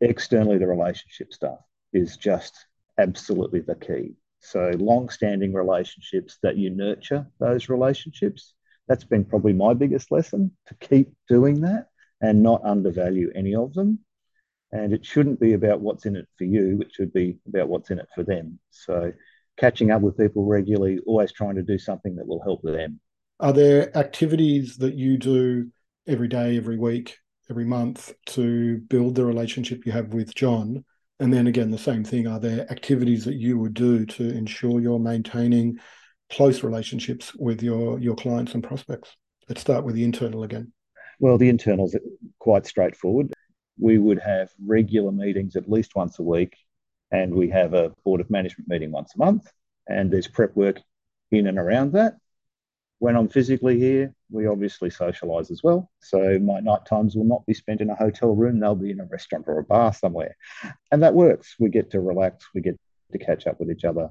Externally, 0.01 0.57
the 0.57 0.67
relationship 0.67 1.33
stuff 1.33 1.59
is 1.93 2.17
just 2.17 2.65
absolutely 2.97 3.61
the 3.61 3.75
key. 3.75 4.15
So, 4.39 4.71
long 4.77 5.09
standing 5.09 5.53
relationships 5.53 6.37
that 6.41 6.57
you 6.57 6.69
nurture 6.69 7.27
those 7.39 7.69
relationships. 7.69 8.53
That's 8.87 9.03
been 9.03 9.25
probably 9.25 9.53
my 9.53 9.73
biggest 9.73 10.11
lesson 10.11 10.51
to 10.67 10.75
keep 10.75 11.13
doing 11.29 11.61
that 11.61 11.87
and 12.19 12.41
not 12.41 12.65
undervalue 12.65 13.31
any 13.35 13.55
of 13.55 13.73
them. 13.73 13.99
And 14.71 14.93
it 14.93 15.05
shouldn't 15.05 15.39
be 15.39 15.53
about 15.53 15.81
what's 15.81 16.05
in 16.05 16.15
it 16.15 16.27
for 16.37 16.45
you, 16.45 16.81
it 16.81 16.91
should 16.91 17.13
be 17.13 17.37
about 17.47 17.69
what's 17.69 17.91
in 17.91 17.99
it 17.99 18.07
for 18.15 18.23
them. 18.23 18.59
So, 18.71 19.13
catching 19.57 19.91
up 19.91 20.01
with 20.01 20.17
people 20.17 20.45
regularly, 20.45 20.99
always 21.05 21.31
trying 21.31 21.55
to 21.55 21.63
do 21.63 21.77
something 21.77 22.15
that 22.15 22.27
will 22.27 22.41
help 22.41 22.61
them. 22.63 22.99
Are 23.39 23.53
there 23.53 23.95
activities 23.97 24.77
that 24.77 24.95
you 24.95 25.17
do 25.17 25.71
every 26.07 26.27
day, 26.27 26.57
every 26.57 26.77
week, 26.77 27.17
every 27.49 27.65
month 27.65 28.13
to 28.25 28.77
build 28.87 29.15
the 29.15 29.25
relationship 29.25 29.85
you 29.85 29.91
have 29.91 30.13
with 30.13 30.33
John. 30.33 30.83
And 31.21 31.31
then 31.31 31.45
again, 31.45 31.69
the 31.69 31.77
same 31.77 32.03
thing. 32.03 32.25
Are 32.25 32.39
there 32.39 32.69
activities 32.71 33.25
that 33.25 33.35
you 33.35 33.59
would 33.59 33.75
do 33.75 34.07
to 34.07 34.35
ensure 34.35 34.79
you're 34.79 34.97
maintaining 34.97 35.79
close 36.31 36.63
relationships 36.63 37.35
with 37.35 37.61
your 37.61 37.99
your 37.99 38.15
clients 38.15 38.55
and 38.55 38.63
prospects? 38.63 39.15
Let's 39.47 39.61
start 39.61 39.85
with 39.85 39.93
the 39.93 40.03
internal 40.03 40.41
again. 40.41 40.73
Well, 41.19 41.37
the 41.37 41.49
internals 41.49 41.95
quite 42.39 42.65
straightforward. 42.65 43.31
We 43.79 43.99
would 43.99 44.17
have 44.17 44.49
regular 44.65 45.11
meetings 45.11 45.55
at 45.55 45.69
least 45.69 45.95
once 45.95 46.17
a 46.17 46.23
week, 46.23 46.57
and 47.11 47.35
we 47.35 47.49
have 47.49 47.75
a 47.75 47.91
board 48.03 48.19
of 48.19 48.31
management 48.31 48.67
meeting 48.67 48.91
once 48.91 49.13
a 49.13 49.19
month, 49.19 49.45
and 49.87 50.09
there's 50.09 50.27
prep 50.27 50.55
work 50.55 50.81
in 51.29 51.45
and 51.45 51.59
around 51.59 51.93
that. 51.93 52.15
When 52.97 53.15
I'm 53.15 53.29
physically 53.29 53.77
here, 53.77 54.15
we 54.31 54.47
obviously 54.47 54.89
socialise 54.89 55.51
as 55.51 55.61
well. 55.63 55.91
So 55.99 56.39
my 56.39 56.59
night 56.59 56.85
times 56.85 57.15
will 57.15 57.25
not 57.25 57.45
be 57.45 57.53
spent 57.53 57.81
in 57.81 57.89
a 57.89 57.95
hotel 57.95 58.35
room, 58.35 58.59
they'll 58.59 58.75
be 58.75 58.91
in 58.91 58.99
a 58.99 59.05
restaurant 59.05 59.45
or 59.47 59.59
a 59.59 59.63
bar 59.63 59.93
somewhere. 59.93 60.35
And 60.91 61.03
that 61.03 61.13
works. 61.13 61.55
We 61.59 61.69
get 61.69 61.91
to 61.91 61.99
relax, 61.99 62.45
we 62.53 62.61
get 62.61 62.79
to 63.11 63.17
catch 63.17 63.47
up 63.47 63.59
with 63.59 63.69
each 63.69 63.85
other. 63.85 64.09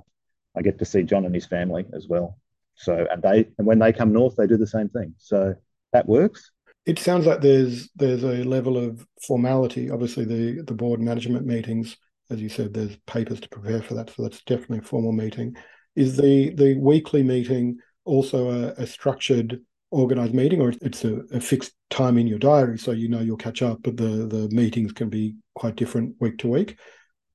I 0.57 0.63
get 0.63 0.79
to 0.79 0.85
see 0.85 1.03
John 1.03 1.25
and 1.25 1.35
his 1.35 1.47
family 1.47 1.87
as 1.95 2.07
well. 2.09 2.39
So 2.75 3.07
and 3.11 3.23
they 3.23 3.49
and 3.59 3.67
when 3.67 3.79
they 3.79 3.93
come 3.93 4.13
north, 4.13 4.37
they 4.37 4.47
do 4.47 4.57
the 4.57 4.67
same 4.67 4.89
thing. 4.89 5.15
So 5.19 5.55
that 5.93 6.09
works. 6.09 6.51
It 6.87 6.99
sounds 6.99 7.27
like 7.27 7.41
there's 7.41 7.91
there's 7.95 8.25
a 8.25 8.43
level 8.45 8.79
of 8.79 9.07
formality. 9.27 9.91
Obviously, 9.91 10.25
the 10.25 10.63
the 10.63 10.75
board 10.75 11.01
management 11.01 11.47
meetings, 11.47 11.97
as 12.31 12.41
you 12.41 12.49
said, 12.49 12.73
there's 12.73 12.97
papers 13.07 13.41
to 13.41 13.49
prepare 13.49 13.83
for 13.83 13.95
that, 13.95 14.11
so 14.11 14.23
that's 14.23 14.43
definitely 14.45 14.79
a 14.79 14.83
formal 14.83 15.13
meeting. 15.13 15.57
Is 15.95 16.17
the 16.17 16.55
the 16.55 16.77
weekly 16.79 17.23
meeting 17.23 17.79
also 18.05 18.51
a, 18.51 18.83
a 18.83 18.87
structured, 18.87 19.61
organized 19.91 20.35
meeting, 20.35 20.61
or 20.61 20.73
it's 20.81 21.05
a, 21.05 21.17
a, 21.33 21.41
fixed 21.41 21.73
time 21.91 22.19
in 22.19 22.27
your 22.27 22.39
diary, 22.39 22.79
so 22.79 22.93
you 22.93 23.09
know 23.09 23.21
you'll 23.21 23.37
catch 23.37 23.63
up, 23.63 23.79
but 23.83 23.97
the 23.97 24.27
the 24.27 24.49
meetings 24.51 24.93
can 24.93 25.09
be 25.09 25.35
quite 25.55 25.77
different 25.77 26.15
week 26.21 26.39
to 26.39 26.49
week? 26.49 26.79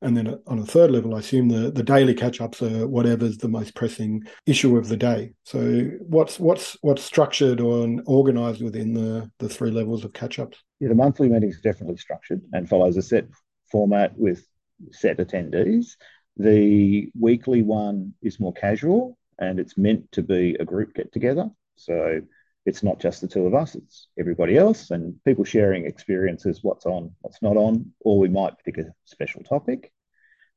And 0.01 0.15
then 0.15 0.27
uh, 0.27 0.37
on 0.47 0.59
a 0.59 0.65
third 0.65 0.91
level, 0.91 1.15
I 1.15 1.19
assume 1.19 1.49
the, 1.49 1.71
the 1.71 1.83
daily 1.83 2.13
catch 2.13 2.41
ups 2.41 2.61
are 2.61 2.87
whatever's 2.87 3.37
the 3.37 3.47
most 3.47 3.75
pressing 3.75 4.23
issue 4.45 4.77
of 4.77 4.87
the 4.87 4.97
day. 4.97 5.33
So 5.43 5.89
what's 6.01 6.39
what's 6.39 6.77
what's 6.81 7.03
structured 7.03 7.59
or 7.59 7.87
organized 8.05 8.63
within 8.63 8.93
the, 8.93 9.31
the 9.39 9.49
three 9.49 9.71
levels 9.71 10.05
of 10.05 10.13
catch 10.13 10.37
ups? 10.37 10.61
Yeah, 10.79 10.89
the 10.89 10.95
monthly 10.95 11.29
meeting 11.29 11.49
is 11.49 11.61
definitely 11.61 11.97
structured 11.97 12.41
and 12.53 12.69
follows 12.69 12.97
a 12.97 13.01
set 13.01 13.25
format 13.71 14.17
with 14.17 14.45
set 14.91 15.17
attendees. 15.17 15.95
The 16.37 17.09
weekly 17.19 17.61
one 17.61 18.13
is 18.21 18.39
more 18.39 18.53
casual 18.53 19.17
and 19.39 19.59
it's 19.59 19.77
meant 19.77 20.11
to 20.13 20.21
be 20.21 20.55
a 20.59 20.65
group 20.65 20.93
get 20.93 21.13
together. 21.13 21.49
So 21.77 22.21
it's 22.65 22.83
not 22.83 22.99
just 22.99 23.21
the 23.21 23.27
two 23.27 23.45
of 23.45 23.53
us, 23.53 23.75
it's 23.75 24.07
everybody 24.19 24.57
else 24.57 24.91
and 24.91 25.15
people 25.23 25.43
sharing 25.43 25.85
experiences, 25.85 26.59
what's 26.63 26.85
on, 26.85 27.11
what's 27.21 27.41
not 27.41 27.57
on, 27.57 27.91
or 28.01 28.19
we 28.19 28.27
might 28.27 28.53
pick 28.65 28.77
a 28.77 28.85
special 29.05 29.43
topic. 29.43 29.91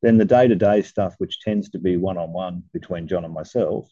Then 0.00 0.16
the 0.16 0.24
day 0.24 0.48
to 0.48 0.54
day 0.54 0.82
stuff, 0.82 1.14
which 1.18 1.40
tends 1.40 1.70
to 1.70 1.78
be 1.78 1.96
one 1.96 2.18
on 2.18 2.32
one 2.32 2.62
between 2.72 3.08
John 3.08 3.24
and 3.24 3.34
myself, 3.34 3.90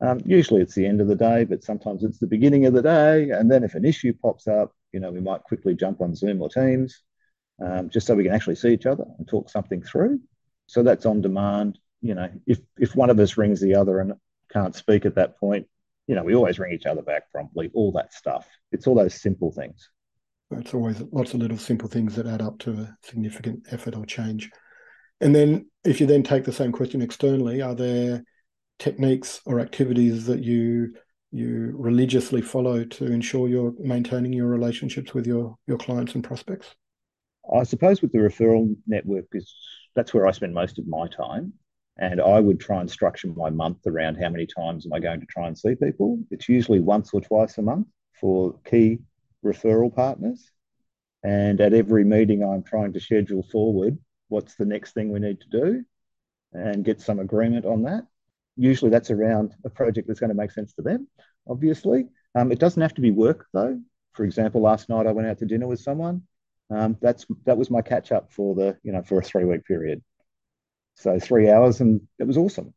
um, 0.00 0.20
usually 0.24 0.62
it's 0.62 0.74
the 0.74 0.86
end 0.86 1.00
of 1.00 1.08
the 1.08 1.16
day, 1.16 1.44
but 1.44 1.64
sometimes 1.64 2.04
it's 2.04 2.18
the 2.18 2.26
beginning 2.26 2.66
of 2.66 2.72
the 2.72 2.82
day. 2.82 3.30
And 3.30 3.50
then 3.50 3.64
if 3.64 3.74
an 3.74 3.84
issue 3.84 4.12
pops 4.12 4.46
up, 4.46 4.72
you 4.92 5.00
know, 5.00 5.10
we 5.10 5.20
might 5.20 5.42
quickly 5.42 5.74
jump 5.74 6.00
on 6.00 6.14
Zoom 6.14 6.40
or 6.40 6.48
Teams 6.48 7.02
um, 7.60 7.90
just 7.90 8.06
so 8.06 8.14
we 8.14 8.24
can 8.24 8.32
actually 8.32 8.54
see 8.54 8.72
each 8.72 8.86
other 8.86 9.04
and 9.18 9.26
talk 9.26 9.50
something 9.50 9.82
through. 9.82 10.20
So 10.66 10.82
that's 10.82 11.06
on 11.06 11.20
demand. 11.20 11.78
You 12.00 12.14
know, 12.14 12.30
if, 12.46 12.60
if 12.78 12.94
one 12.94 13.10
of 13.10 13.18
us 13.18 13.36
rings 13.36 13.60
the 13.60 13.74
other 13.74 13.98
and 13.98 14.12
can't 14.52 14.74
speak 14.74 15.04
at 15.04 15.16
that 15.16 15.38
point, 15.38 15.66
you 16.08 16.14
know, 16.14 16.24
we 16.24 16.34
always 16.34 16.58
ring 16.58 16.72
each 16.72 16.86
other 16.86 17.02
back 17.02 17.30
promptly, 17.30 17.70
all 17.74 17.92
that 17.92 18.12
stuff. 18.12 18.48
It's 18.72 18.86
all 18.86 18.94
those 18.94 19.14
simple 19.14 19.52
things. 19.52 19.90
It's 20.50 20.72
always 20.72 21.02
lots 21.12 21.34
of 21.34 21.40
little 21.40 21.58
simple 21.58 21.88
things 21.88 22.16
that 22.16 22.26
add 22.26 22.40
up 22.40 22.58
to 22.60 22.72
a 22.72 22.96
significant 23.04 23.66
effort 23.70 23.94
or 23.94 24.06
change. 24.06 24.50
And 25.20 25.34
then 25.34 25.70
if 25.84 26.00
you 26.00 26.06
then 26.06 26.22
take 26.22 26.44
the 26.44 26.52
same 26.52 26.72
question 26.72 27.02
externally, 27.02 27.60
are 27.60 27.74
there 27.74 28.24
techniques 28.78 29.40
or 29.44 29.60
activities 29.60 30.26
that 30.26 30.42
you 30.42 30.94
you 31.30 31.74
religiously 31.76 32.40
follow 32.40 32.84
to 32.84 33.04
ensure 33.04 33.48
you're 33.48 33.74
maintaining 33.78 34.32
your 34.32 34.46
relationships 34.46 35.12
with 35.12 35.26
your 35.26 35.56
your 35.66 35.76
clients 35.76 36.14
and 36.14 36.24
prospects? 36.24 36.74
I 37.54 37.64
suppose 37.64 38.00
with 38.00 38.12
the 38.12 38.18
referral 38.18 38.74
network 38.86 39.26
is 39.32 39.54
that's 39.94 40.14
where 40.14 40.26
I 40.26 40.30
spend 40.30 40.54
most 40.54 40.78
of 40.78 40.86
my 40.86 41.06
time. 41.08 41.52
And 41.98 42.20
I 42.20 42.38
would 42.38 42.60
try 42.60 42.80
and 42.80 42.90
structure 42.90 43.28
my 43.28 43.50
month 43.50 43.86
around 43.86 44.16
how 44.16 44.28
many 44.28 44.46
times 44.46 44.86
am 44.86 44.92
I 44.92 45.00
going 45.00 45.20
to 45.20 45.26
try 45.26 45.48
and 45.48 45.58
see 45.58 45.74
people. 45.74 46.20
It's 46.30 46.48
usually 46.48 46.80
once 46.80 47.10
or 47.12 47.20
twice 47.20 47.58
a 47.58 47.62
month 47.62 47.88
for 48.20 48.54
key 48.64 49.00
referral 49.44 49.94
partners. 49.94 50.50
And 51.24 51.60
at 51.60 51.74
every 51.74 52.04
meeting, 52.04 52.44
I'm 52.44 52.62
trying 52.62 52.92
to 52.92 53.00
schedule 53.00 53.42
forward 53.42 53.98
what's 54.28 54.54
the 54.54 54.64
next 54.64 54.92
thing 54.92 55.10
we 55.10 55.18
need 55.18 55.40
to 55.40 55.48
do 55.48 55.84
and 56.52 56.84
get 56.84 57.00
some 57.00 57.18
agreement 57.18 57.66
on 57.66 57.82
that. 57.82 58.06
Usually 58.56 58.90
that's 58.90 59.10
around 59.10 59.54
a 59.64 59.70
project 59.70 60.06
that's 60.06 60.20
going 60.20 60.30
to 60.30 60.36
make 60.36 60.50
sense 60.50 60.72
to 60.74 60.82
them, 60.82 61.08
obviously. 61.48 62.06
Um, 62.34 62.52
it 62.52 62.58
doesn't 62.58 62.82
have 62.82 62.94
to 62.94 63.00
be 63.00 63.10
work 63.10 63.46
though. 63.52 63.80
For 64.12 64.24
example, 64.24 64.60
last 64.60 64.88
night 64.88 65.06
I 65.06 65.12
went 65.12 65.28
out 65.28 65.38
to 65.38 65.46
dinner 65.46 65.66
with 65.66 65.80
someone. 65.80 66.22
Um, 66.70 66.96
that's 67.00 67.26
that 67.46 67.56
was 67.56 67.70
my 67.70 67.80
catch 67.80 68.12
up 68.12 68.30
for 68.32 68.54
the 68.54 68.76
you 68.82 68.92
know 68.92 69.02
for 69.02 69.18
a 69.18 69.22
three 69.22 69.44
week 69.44 69.64
period. 69.64 70.02
So 70.98 71.16
three 71.20 71.48
hours, 71.48 71.80
and 71.80 72.00
it 72.18 72.26
was 72.26 72.36
awesome. 72.36 72.74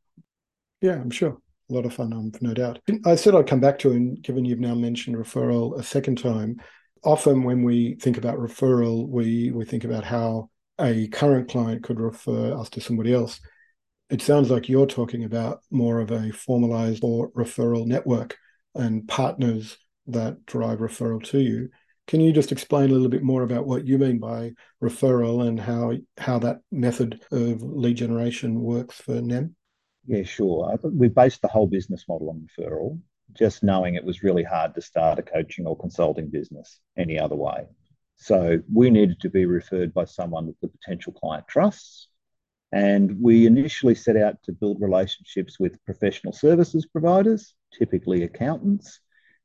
Yeah, 0.79 0.93
I'm 0.93 1.09
sure. 1.09 1.37
A 1.69 1.73
lot 1.73 1.85
of 1.85 1.93
fun, 1.93 2.13
um, 2.13 2.31
no 2.39 2.53
doubt. 2.53 2.79
I 3.05 3.15
said 3.15 3.33
I'd 3.33 3.47
come 3.47 3.59
back 3.59 3.79
to, 3.79 3.91
and 3.91 4.21
given 4.21 4.45
you've 4.45 4.59
now 4.59 4.75
mentioned 4.75 5.15
referral 5.15 5.79
a 5.79 5.83
second 5.83 6.17
time, 6.17 6.57
often 7.03 7.43
when 7.43 7.63
we 7.63 7.95
think 7.95 8.17
about 8.17 8.37
referral, 8.37 9.07
we 9.07 9.51
we 9.51 9.65
think 9.65 9.85
about 9.85 10.03
how 10.03 10.49
a 10.79 11.07
current 11.07 11.49
client 11.49 11.83
could 11.83 11.99
refer 11.99 12.55
us 12.55 12.69
to 12.71 12.81
somebody 12.81 13.13
else. 13.13 13.39
It 14.09 14.21
sounds 14.21 14.51
like 14.51 14.69
you're 14.69 14.85
talking 14.85 15.23
about 15.23 15.61
more 15.71 15.99
of 15.99 16.11
a 16.11 16.31
formalized 16.31 17.03
or 17.03 17.31
referral 17.31 17.87
network 17.87 18.37
and 18.75 19.07
partners 19.07 19.77
that 20.07 20.45
drive 20.45 20.79
referral 20.79 21.23
to 21.29 21.39
you. 21.39 21.69
Can 22.11 22.19
you 22.19 22.33
just 22.33 22.51
explain 22.51 22.89
a 22.89 22.91
little 22.91 23.07
bit 23.07 23.23
more 23.23 23.43
about 23.43 23.65
what 23.65 23.87
you 23.87 23.97
mean 23.97 24.19
by 24.19 24.51
referral 24.83 25.47
and 25.47 25.57
how 25.57 25.93
how 26.17 26.39
that 26.39 26.59
method 26.69 27.21
of 27.31 27.61
lead 27.61 27.95
generation 27.95 28.59
works 28.59 28.99
for 28.99 29.21
NEM? 29.21 29.55
Yeah, 30.05 30.23
sure. 30.23 30.77
We 30.83 31.07
based 31.07 31.41
the 31.41 31.47
whole 31.47 31.67
business 31.67 32.03
model 32.09 32.29
on 32.29 32.45
referral, 32.45 32.99
just 33.31 33.63
knowing 33.63 33.95
it 33.95 34.03
was 34.03 34.23
really 34.23 34.43
hard 34.43 34.75
to 34.75 34.81
start 34.81 35.19
a 35.19 35.21
coaching 35.21 35.65
or 35.65 35.77
consulting 35.77 36.29
business 36.29 36.81
any 36.97 37.17
other 37.17 37.37
way. 37.37 37.67
So 38.17 38.59
we 38.69 38.89
needed 38.89 39.21
to 39.21 39.29
be 39.29 39.45
referred 39.45 39.93
by 39.93 40.03
someone 40.03 40.47
that 40.47 40.59
the 40.59 40.67
potential 40.67 41.13
client 41.13 41.47
trusts. 41.47 42.09
And 42.73 43.21
we 43.21 43.45
initially 43.45 43.95
set 43.95 44.17
out 44.17 44.43
to 44.43 44.51
build 44.51 44.81
relationships 44.81 45.61
with 45.61 45.81
professional 45.85 46.33
services 46.33 46.85
providers, 46.85 47.55
typically 47.71 48.23
accountants, 48.23 48.99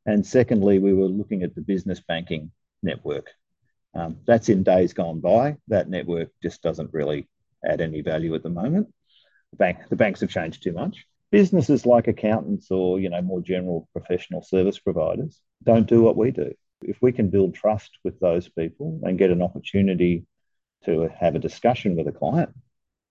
and 0.07 0.25
secondly, 0.25 0.79
we 0.79 0.93
were 0.93 1.07
looking 1.09 1.43
at 1.43 1.55
the 1.55 1.61
business 1.61 2.01
banking 2.01 2.53
network. 2.87 3.31
Um, 3.95 4.19
that's 4.27 4.49
in 4.49 4.63
days 4.63 4.95
gone 4.95 5.21
by. 5.21 5.57
That 5.69 5.89
network 5.89 6.31
just 6.43 6.63
doesn't 6.63 6.93
really 6.93 7.29
add 7.65 7.81
any 7.81 8.01
value 8.01 8.35
at 8.35 8.43
the 8.43 8.51
moment. 8.51 8.93
The, 9.53 9.57
bank, 9.57 9.79
the 9.91 9.97
banks 9.97 10.21
have 10.21 10.31
changed 10.31 10.63
too 10.63 10.73
much. 10.73 11.07
Businesses 11.31 11.85
like 11.85 12.09
accountants 12.09 12.71
or 12.71 13.01
you 13.01 13.11
know 13.11 13.21
more 13.21 13.41
general 13.41 13.89
professional 13.93 14.43
service 14.43 14.79
providers 14.79 15.41
don't 15.63 15.89
do 15.89 16.01
what 16.01 16.17
we 16.17 16.31
do. 16.31 16.55
If 16.83 16.99
we 17.03 17.13
can 17.13 17.31
build 17.31 17.55
trust 17.55 17.91
with 18.05 18.21
those 18.21 18.49
people 18.49 19.01
and 19.03 19.19
get 19.19 19.31
an 19.31 19.43
opportunity 19.43 20.25
to 20.85 21.11
have 21.19 21.35
a 21.35 21.41
discussion 21.41 21.97
with 21.97 22.07
a 22.07 22.13
client, 22.13 22.51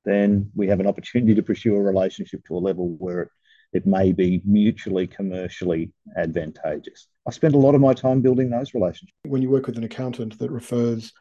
then 0.06 0.52
we 0.56 0.68
have 0.68 0.80
an 0.80 0.88
opportunity 0.88 1.36
to 1.36 1.44
pursue 1.44 1.76
a 1.76 1.82
relationship 1.82 2.46
to 2.46 2.56
a 2.56 2.60
level 2.60 2.96
where 2.98 3.22
it 3.24 3.30
it 3.76 3.86
may 3.86 4.14
be 4.14 4.42
mutually 4.46 5.06
commercially 5.06 5.92
advantageous. 6.16 7.10
I 7.28 7.32
spend 7.32 7.56
a 7.56 7.58
lot 7.58 7.76
of 7.76 7.82
my 7.82 7.94
time 7.94 8.22
building 8.22 8.50
those 8.50 8.74
relationships. 8.74 9.12
When 9.24 9.42
you 9.42 9.50
work 9.50 9.68
with 9.68 9.78
an 9.78 9.84
accountant 9.84 10.40
that 10.40 10.50
refers 10.50 11.12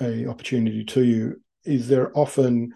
a 0.00 0.26
opportunity 0.26 0.82
to 0.82 1.04
you, 1.04 1.42
is 1.66 1.88
there 1.88 2.10
often, 2.16 2.72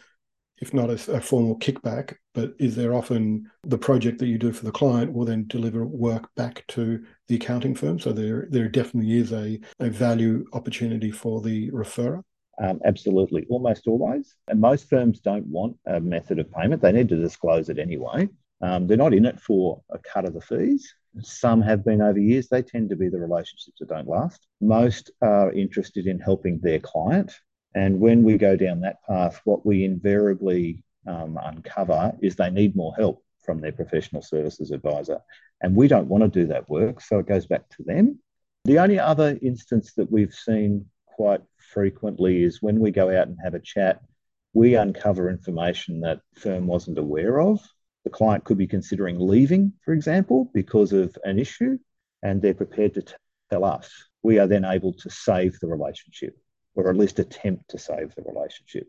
if 0.58 0.74
not 0.74 0.90
a, 0.90 1.16
a, 1.16 1.22
formal 1.22 1.58
kickback, 1.58 2.16
but 2.34 2.52
is 2.58 2.76
there 2.76 2.92
often 2.92 3.50
the 3.62 3.78
project 3.78 4.18
that 4.18 4.26
you 4.26 4.36
do 4.36 4.52
for 4.52 4.66
the 4.66 4.72
client 4.72 5.10
will 5.10 5.24
then 5.24 5.46
deliver 5.46 5.86
work 5.86 6.28
back 6.34 6.62
to 6.68 7.02
the 7.28 7.36
accounting 7.36 7.74
firm? 7.74 7.98
So 7.98 8.12
there, 8.12 8.46
there 8.50 8.68
definitely 8.68 9.16
is 9.16 9.32
a, 9.32 9.58
a 9.80 9.88
value 9.88 10.44
opportunity 10.52 11.10
for 11.10 11.40
the 11.40 11.70
referrer. 11.70 12.20
Um, 12.62 12.78
absolutely, 12.84 13.46
almost 13.48 13.86
always. 13.86 14.36
And 14.48 14.60
most 14.60 14.90
firms 14.90 15.20
don't 15.20 15.46
want 15.46 15.78
a 15.86 15.98
method 15.98 16.38
of 16.38 16.52
payment. 16.52 16.82
They 16.82 16.92
need 16.92 17.08
to 17.08 17.16
disclose 17.16 17.70
it 17.70 17.78
anyway. 17.78 18.28
Um, 18.60 18.86
they're 18.86 18.96
not 18.96 19.14
in 19.14 19.26
it 19.26 19.40
for 19.40 19.82
a 19.90 19.98
cut 19.98 20.24
of 20.24 20.34
the 20.34 20.40
fees. 20.40 20.94
Some 21.20 21.60
have 21.62 21.84
been 21.84 22.02
over 22.02 22.18
years. 22.18 22.48
They 22.48 22.62
tend 22.62 22.90
to 22.90 22.96
be 22.96 23.08
the 23.08 23.20
relationships 23.20 23.78
that 23.78 23.88
don't 23.88 24.08
last. 24.08 24.46
Most 24.60 25.10
are 25.22 25.52
interested 25.52 26.06
in 26.06 26.18
helping 26.18 26.60
their 26.60 26.80
client. 26.80 27.32
And 27.74 28.00
when 28.00 28.22
we 28.22 28.38
go 28.38 28.56
down 28.56 28.80
that 28.80 29.02
path, 29.06 29.40
what 29.44 29.66
we 29.66 29.84
invariably 29.84 30.82
um, 31.06 31.38
uncover 31.42 32.12
is 32.20 32.36
they 32.36 32.50
need 32.50 32.76
more 32.76 32.94
help 32.96 33.22
from 33.42 33.60
their 33.60 33.72
professional 33.72 34.22
services 34.22 34.70
advisor. 34.70 35.20
And 35.60 35.76
we 35.76 35.88
don't 35.88 36.08
want 36.08 36.22
to 36.24 36.28
do 36.28 36.46
that 36.48 36.68
work. 36.68 37.00
So 37.00 37.18
it 37.18 37.26
goes 37.26 37.46
back 37.46 37.68
to 37.70 37.82
them. 37.82 38.18
The 38.64 38.78
only 38.78 38.98
other 38.98 39.38
instance 39.42 39.92
that 39.94 40.10
we've 40.10 40.32
seen 40.32 40.86
quite 41.06 41.42
frequently 41.58 42.42
is 42.42 42.62
when 42.62 42.80
we 42.80 42.90
go 42.90 43.10
out 43.10 43.28
and 43.28 43.36
have 43.44 43.54
a 43.54 43.60
chat, 43.60 44.00
we 44.52 44.74
uncover 44.76 45.28
information 45.28 46.00
that 46.00 46.20
firm 46.36 46.66
wasn't 46.66 46.98
aware 46.98 47.40
of 47.40 47.60
the 48.04 48.10
client 48.10 48.44
could 48.44 48.58
be 48.58 48.66
considering 48.66 49.18
leaving, 49.18 49.72
for 49.84 49.92
example, 49.94 50.50
because 50.54 50.92
of 50.92 51.16
an 51.24 51.38
issue, 51.38 51.78
and 52.22 52.40
they're 52.40 52.54
prepared 52.54 52.94
to 52.94 53.02
tell 53.50 53.64
us. 53.64 53.90
we 54.22 54.38
are 54.38 54.46
then 54.46 54.64
able 54.64 54.92
to 54.94 55.10
save 55.10 55.58
the 55.60 55.66
relationship 55.66 56.34
or 56.74 56.88
at 56.88 56.96
least 56.96 57.18
attempt 57.18 57.68
to 57.68 57.78
save 57.78 58.14
the 58.14 58.22
relationship. 58.22 58.88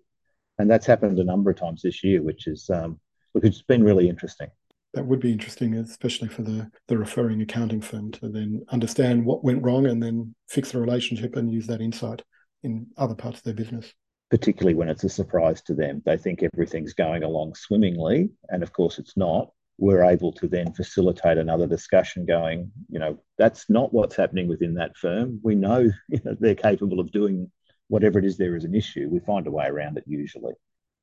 And 0.57 0.69
that's 0.69 0.86
happened 0.86 1.19
a 1.19 1.24
number 1.24 1.51
of 1.51 1.57
times 1.57 1.81
this 1.81 2.03
year, 2.03 2.22
which 2.22 2.48
is 2.48 2.69
um, 2.69 3.00
which 3.34 3.43
has 3.43 3.62
been 3.62 3.84
really 3.84 4.07
interesting. 4.07 4.48
That 4.93 5.05
would 5.05 5.19
be 5.19 5.34
interesting, 5.34 5.74
especially 5.75 6.29
for 6.29 6.43
the, 6.43 6.72
the 6.88 6.98
referring 6.98 7.41
accounting 7.41 7.81
firm 7.81 8.12
to 8.13 8.29
then 8.29 8.65
understand 8.69 9.25
what 9.25 9.43
went 9.43 9.62
wrong 9.62 9.88
and 9.88 10.01
then 10.01 10.34
fix 10.48 10.72
the 10.72 10.79
relationship 10.79 11.36
and 11.36 11.51
use 11.51 11.67
that 11.67 11.81
insight 11.81 12.22
in 12.63 12.88
other 12.95 13.13
parts 13.13 13.39
of 13.39 13.43
their 13.43 13.53
business. 13.53 13.93
Particularly 14.29 14.75
when 14.75 14.89
it's 14.89 15.03
a 15.03 15.10
surprise 15.10 15.62
to 15.63 15.74
them. 15.74 16.01
They 16.05 16.17
think 16.17 16.41
everything's 16.41 16.94
going 16.94 17.24
along 17.24 17.55
swimmingly, 17.55 18.29
and 18.50 18.63
of 18.63 18.74
course 18.74 19.00
it's 19.00 19.15
not. 19.15 19.51
We're 19.77 20.03
able 20.03 20.32
to 20.34 20.48
then 20.48 20.74
facilitate 20.74 21.38
another 21.38 21.67
discussion 21.67 22.25
going, 22.25 22.72
you 22.89 22.98
know, 22.98 23.20
that's 23.38 23.70
not 23.70 23.94
what's 23.94 24.15
happening 24.15 24.48
within 24.48 24.74
that 24.75 24.96
firm. 24.96 25.39
We 25.44 25.55
know, 25.55 25.79
you 26.10 26.22
know 26.24 26.36
they're 26.39 26.55
capable 26.55 27.00
of 27.00 27.12
doing 27.12 27.51
whatever 27.88 28.20
it 28.20 28.25
is 28.25 28.38
there 28.38 28.55
is 28.55 28.63
an 28.63 28.75
issue, 28.75 29.08
we 29.10 29.20
find 29.20 29.48
a 29.48 29.51
way 29.51 29.67
around 29.67 29.98
it 29.98 30.03
usually. 30.08 30.53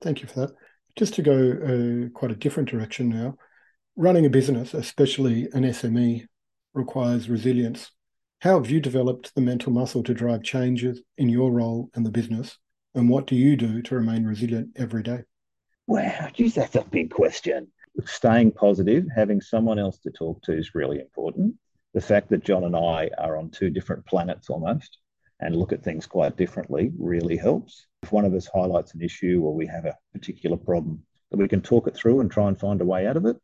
Thank 0.01 0.23
you 0.23 0.29
for 0.29 0.41
that. 0.41 0.53
Just 0.97 1.15
to 1.15 1.23
go 1.23 1.33
uh, 1.35 2.09
quite 2.11 2.33
a 2.33 2.37
different 2.37 2.69
direction 2.69 3.09
now, 3.09 3.37
running 3.97 4.27
a 4.27 4.31
business, 4.31 4.75
especially 4.75 5.49
an 5.53 5.63
SME, 5.65 6.27
requires 6.75 7.31
resilience. 7.31 7.91
How 8.41 8.61
have 8.61 8.71
you 8.71 8.81
developed 8.81 9.35
the 9.35 9.41
mental 9.41 9.73
muscle 9.73 10.03
to 10.03 10.15
drive 10.15 10.43
changes 10.43 11.01
in 11.17 11.29
your 11.29 11.53
role 11.53 11.91
and 11.95 12.05
the 12.05 12.11
business? 12.11 12.59
And 12.95 13.09
what 13.09 13.27
do 13.27 13.37
you 13.37 13.57
do 13.57 13.83
to 13.83 13.95
remain 13.95 14.25
resilient 14.25 14.71
every 14.77 15.03
day? 15.03 15.23
Wow, 15.87 16.29
geez, 16.35 16.55
that's 16.55 16.77
a 16.77 16.85
big 16.85 17.11
question. 17.11 17.69
Staying 18.05 18.53
positive, 18.53 19.07
having 19.15 19.41
someone 19.41 19.79
else 19.79 19.99
to 20.01 20.11
talk 20.11 20.43
to 20.43 20.53
is 20.53 20.75
really 20.75 21.01
important. 21.01 21.55
The 21.95 22.01
fact 22.01 22.31
that 22.31 22.45
John 22.45 22.65
and 22.65 22.77
I 22.77 23.11
are 23.19 23.37
on 23.37 23.51
two 23.51 23.71
different 23.71 24.07
planets 24.07 24.49
almost 24.49 24.99
and 25.41 25.57
look 25.57 25.73
at 25.73 25.83
things 25.83 26.07
quite 26.07 26.37
differently 26.37 26.93
really 26.99 27.37
helps. 27.37 27.87
If 28.03 28.13
one 28.13 28.25
of 28.25 28.35
us 28.35 28.49
highlights 28.53 28.95
an 28.95 29.03
issue 29.03 29.43
or 29.45 29.55
we 29.55 29.67
have 29.67 29.85
a 29.85 29.99
particular 30.13 30.57
problem, 30.57 31.03
that 31.31 31.39
we 31.39 31.49
can 31.49 31.61
talk 31.61 31.87
it 31.87 31.97
through 31.97 32.21
and 32.21 32.31
try 32.31 32.49
and 32.49 32.59
find 32.59 32.81
a 32.81 32.87
way 32.87 33.07
out 33.07 33.17
of 33.17 33.27
it. 33.27 33.37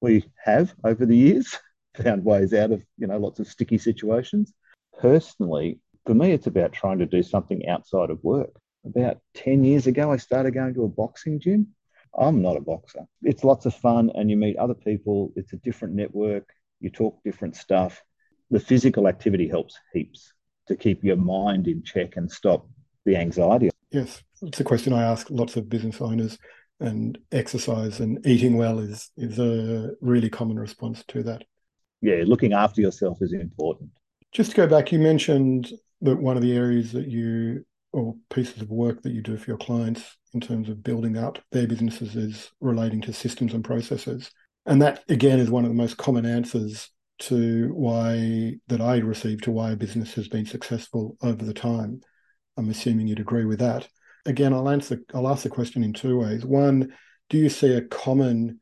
We 0.00 0.24
have 0.44 0.74
over 0.84 1.06
the 1.06 1.16
years 1.16 1.56
found 2.02 2.24
ways 2.24 2.52
out 2.52 2.72
of, 2.72 2.82
you 2.98 3.06
know, 3.06 3.18
lots 3.18 3.40
of 3.40 3.46
sticky 3.46 3.78
situations. 3.78 4.52
Personally, 5.00 5.80
for 6.06 6.14
me, 6.14 6.32
it's 6.32 6.46
about 6.46 6.72
trying 6.72 6.98
to 6.98 7.06
do 7.06 7.22
something 7.22 7.66
outside 7.68 8.10
of 8.10 8.22
work. 8.24 8.59
About 8.84 9.18
10 9.34 9.64
years 9.64 9.86
ago, 9.86 10.10
I 10.12 10.16
started 10.16 10.52
going 10.52 10.74
to 10.74 10.84
a 10.84 10.88
boxing 10.88 11.38
gym. 11.38 11.68
I'm 12.18 12.42
not 12.42 12.56
a 12.56 12.60
boxer. 12.60 13.06
It's 13.22 13.44
lots 13.44 13.66
of 13.66 13.74
fun 13.74 14.10
and 14.14 14.30
you 14.30 14.36
meet 14.36 14.56
other 14.56 14.74
people. 14.74 15.32
It's 15.36 15.52
a 15.52 15.58
different 15.58 15.94
network. 15.94 16.48
You 16.80 16.90
talk 16.90 17.22
different 17.22 17.56
stuff. 17.56 18.02
The 18.50 18.58
physical 18.58 19.06
activity 19.06 19.48
helps 19.48 19.78
heaps 19.92 20.32
to 20.66 20.76
keep 20.76 21.04
your 21.04 21.16
mind 21.16 21.68
in 21.68 21.82
check 21.82 22.16
and 22.16 22.30
stop 22.30 22.68
the 23.04 23.16
anxiety. 23.16 23.70
Yes, 23.90 24.22
it's 24.42 24.60
a 24.60 24.64
question 24.64 24.92
I 24.92 25.02
ask 25.02 25.28
lots 25.30 25.56
of 25.56 25.68
business 25.68 26.00
owners, 26.00 26.38
and 26.80 27.18
exercise 27.32 28.00
and 28.00 28.24
eating 28.26 28.56
well 28.56 28.78
is 28.78 29.10
is 29.16 29.38
a 29.38 29.90
really 30.00 30.30
common 30.30 30.58
response 30.58 31.04
to 31.08 31.22
that. 31.24 31.44
Yeah, 32.00 32.22
looking 32.26 32.52
after 32.52 32.80
yourself 32.80 33.18
is 33.20 33.32
important. 33.32 33.90
Just 34.32 34.52
to 34.52 34.56
go 34.56 34.66
back, 34.66 34.90
you 34.92 34.98
mentioned 34.98 35.72
that 36.00 36.16
one 36.16 36.36
of 36.36 36.42
the 36.42 36.56
areas 36.56 36.92
that 36.92 37.08
you 37.08 37.64
or 37.92 38.14
pieces 38.30 38.62
of 38.62 38.70
work 38.70 39.02
that 39.02 39.12
you 39.12 39.22
do 39.22 39.36
for 39.36 39.50
your 39.50 39.58
clients 39.58 40.16
in 40.32 40.40
terms 40.40 40.68
of 40.68 40.82
building 40.82 41.16
out 41.16 41.40
their 41.50 41.66
businesses 41.66 42.16
is 42.16 42.50
relating 42.60 43.00
to 43.00 43.12
systems 43.12 43.52
and 43.52 43.64
processes. 43.64 44.30
And 44.66 44.80
that 44.82 45.02
again 45.08 45.40
is 45.40 45.50
one 45.50 45.64
of 45.64 45.70
the 45.70 45.76
most 45.76 45.96
common 45.96 46.26
answers 46.26 46.90
to 47.20 47.72
why 47.74 48.54
that 48.68 48.80
I 48.80 48.98
received 48.98 49.44
to 49.44 49.50
why 49.50 49.72
a 49.72 49.76
business 49.76 50.14
has 50.14 50.28
been 50.28 50.46
successful 50.46 51.16
over 51.22 51.44
the 51.44 51.54
time. 51.54 52.00
I'm 52.56 52.70
assuming 52.70 53.08
you'd 53.08 53.20
agree 53.20 53.44
with 53.44 53.58
that. 53.58 53.88
Again, 54.26 54.52
I'll 54.52 54.68
answer 54.68 55.00
I'll 55.14 55.28
ask 55.28 55.42
the 55.42 55.50
question 55.50 55.82
in 55.82 55.92
two 55.92 56.18
ways. 56.18 56.44
One, 56.44 56.92
do 57.28 57.38
you 57.38 57.48
see 57.48 57.74
a 57.74 57.82
common 57.82 58.60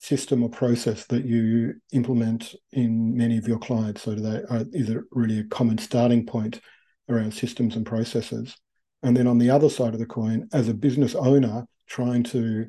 system 0.00 0.42
or 0.42 0.48
process 0.48 1.04
that 1.06 1.24
you 1.24 1.74
implement 1.92 2.54
in 2.72 3.16
many 3.16 3.36
of 3.38 3.48
your 3.48 3.58
clients? 3.58 4.02
So 4.02 4.14
do 4.14 4.20
they 4.20 4.42
are, 4.48 4.64
is 4.72 4.90
it 4.90 5.02
really 5.10 5.40
a 5.40 5.44
common 5.44 5.78
starting 5.78 6.24
point 6.24 6.60
around 7.08 7.32
systems 7.32 7.76
and 7.76 7.84
processes? 7.84 8.56
And 9.02 9.16
then 9.16 9.26
on 9.26 9.38
the 9.38 9.50
other 9.50 9.68
side 9.68 9.94
of 9.94 10.00
the 10.00 10.06
coin, 10.06 10.48
as 10.52 10.68
a 10.68 10.74
business 10.74 11.14
owner 11.14 11.66
trying 11.86 12.22
to 12.24 12.66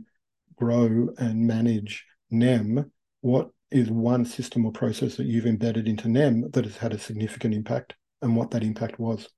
grow 0.55 1.09
and 1.17 1.47
manage 1.47 2.05
NEM, 2.29 2.91
what 3.21 3.49
is 3.71 3.89
one 3.89 4.25
system 4.25 4.65
or 4.65 4.71
process 4.71 5.15
that 5.15 5.27
you've 5.27 5.45
embedded 5.45 5.87
into 5.87 6.07
NEM 6.07 6.49
that 6.51 6.65
has 6.65 6.77
had 6.77 6.93
a 6.93 6.99
significant 6.99 7.53
impact 7.53 7.95
and 8.21 8.35
what 8.35 8.51
that 8.51 8.63
impact 8.63 8.99
was. 8.99 9.29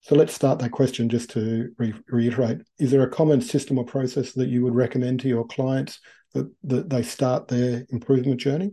So 0.00 0.14
let's 0.14 0.34
start 0.34 0.58
that 0.60 0.70
question 0.70 1.08
just 1.08 1.30
to 1.30 1.70
re- 1.78 1.94
reiterate. 2.08 2.58
Is 2.78 2.90
there 2.90 3.02
a 3.02 3.10
common 3.10 3.40
system 3.40 3.78
or 3.78 3.84
process 3.84 4.32
that 4.32 4.48
you 4.48 4.62
would 4.64 4.74
recommend 4.74 5.20
to 5.20 5.28
your 5.28 5.46
clients 5.46 6.00
that, 6.34 6.50
that 6.64 6.88
they 6.88 7.02
start 7.02 7.48
their 7.48 7.84
improvement 7.90 8.40
journey? 8.40 8.72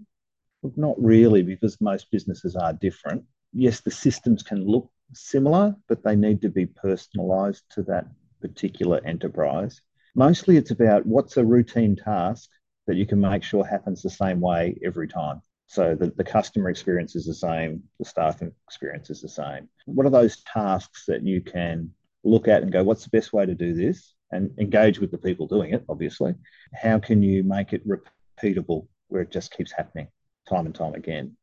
Not 0.75 0.95
really, 0.97 1.43
because 1.43 1.79
most 1.81 2.09
businesses 2.11 2.55
are 2.55 2.73
different. 2.73 3.23
Yes, 3.53 3.81
the 3.81 3.91
systems 3.91 4.43
can 4.43 4.65
look 4.65 4.89
similar, 5.13 5.75
but 5.87 6.03
they 6.03 6.15
need 6.15 6.41
to 6.41 6.49
be 6.49 6.65
personalized 6.65 7.63
to 7.71 7.83
that 7.83 8.05
particular 8.41 9.01
enterprise. 9.05 9.81
Mostly 10.15 10.57
it's 10.57 10.71
about 10.71 11.05
what's 11.05 11.37
a 11.37 11.45
routine 11.45 11.95
task 11.95 12.49
that 12.87 12.95
you 12.95 13.05
can 13.05 13.19
make 13.19 13.43
sure 13.43 13.65
happens 13.65 14.01
the 14.01 14.09
same 14.09 14.39
way 14.39 14.77
every 14.83 15.07
time. 15.07 15.41
So 15.67 15.95
the, 15.95 16.11
the 16.15 16.23
customer 16.23 16.69
experience 16.69 17.15
is 17.15 17.25
the 17.25 17.33
same, 17.33 17.83
the 17.99 18.05
staff 18.05 18.41
experience 18.67 19.09
is 19.09 19.21
the 19.21 19.29
same. 19.29 19.67
What 19.85 20.05
are 20.05 20.11
those 20.11 20.43
tasks 20.43 21.05
that 21.07 21.23
you 21.23 21.41
can 21.41 21.91
look 22.23 22.47
at 22.47 22.61
and 22.61 22.71
go, 22.71 22.83
what's 22.83 23.03
the 23.03 23.09
best 23.09 23.33
way 23.33 23.45
to 23.45 23.55
do 23.55 23.73
this? 23.73 24.13
And 24.31 24.51
engage 24.59 24.99
with 24.99 25.11
the 25.11 25.17
people 25.17 25.47
doing 25.47 25.73
it, 25.73 25.83
obviously. 25.89 26.35
How 26.73 26.99
can 26.99 27.21
you 27.21 27.43
make 27.43 27.73
it 27.73 27.87
repeatable 27.87 28.87
where 29.07 29.21
it 29.21 29.31
just 29.31 29.55
keeps 29.55 29.71
happening 29.71 30.07
time 30.47 30.65
and 30.65 30.75
time 30.75 30.93
again? 30.93 31.35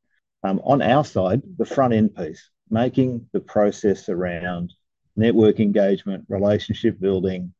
Um, 0.44 0.60
on 0.64 0.82
our 0.82 1.04
side, 1.04 1.42
the 1.58 1.64
front 1.64 1.94
end 1.94 2.14
piece, 2.14 2.48
making 2.72 3.28
the 3.32 3.40
process 3.40 4.08
around 4.08 4.72
network 5.14 5.60
engagement, 5.60 6.24
relationship 6.28 6.98
building, 6.98 7.52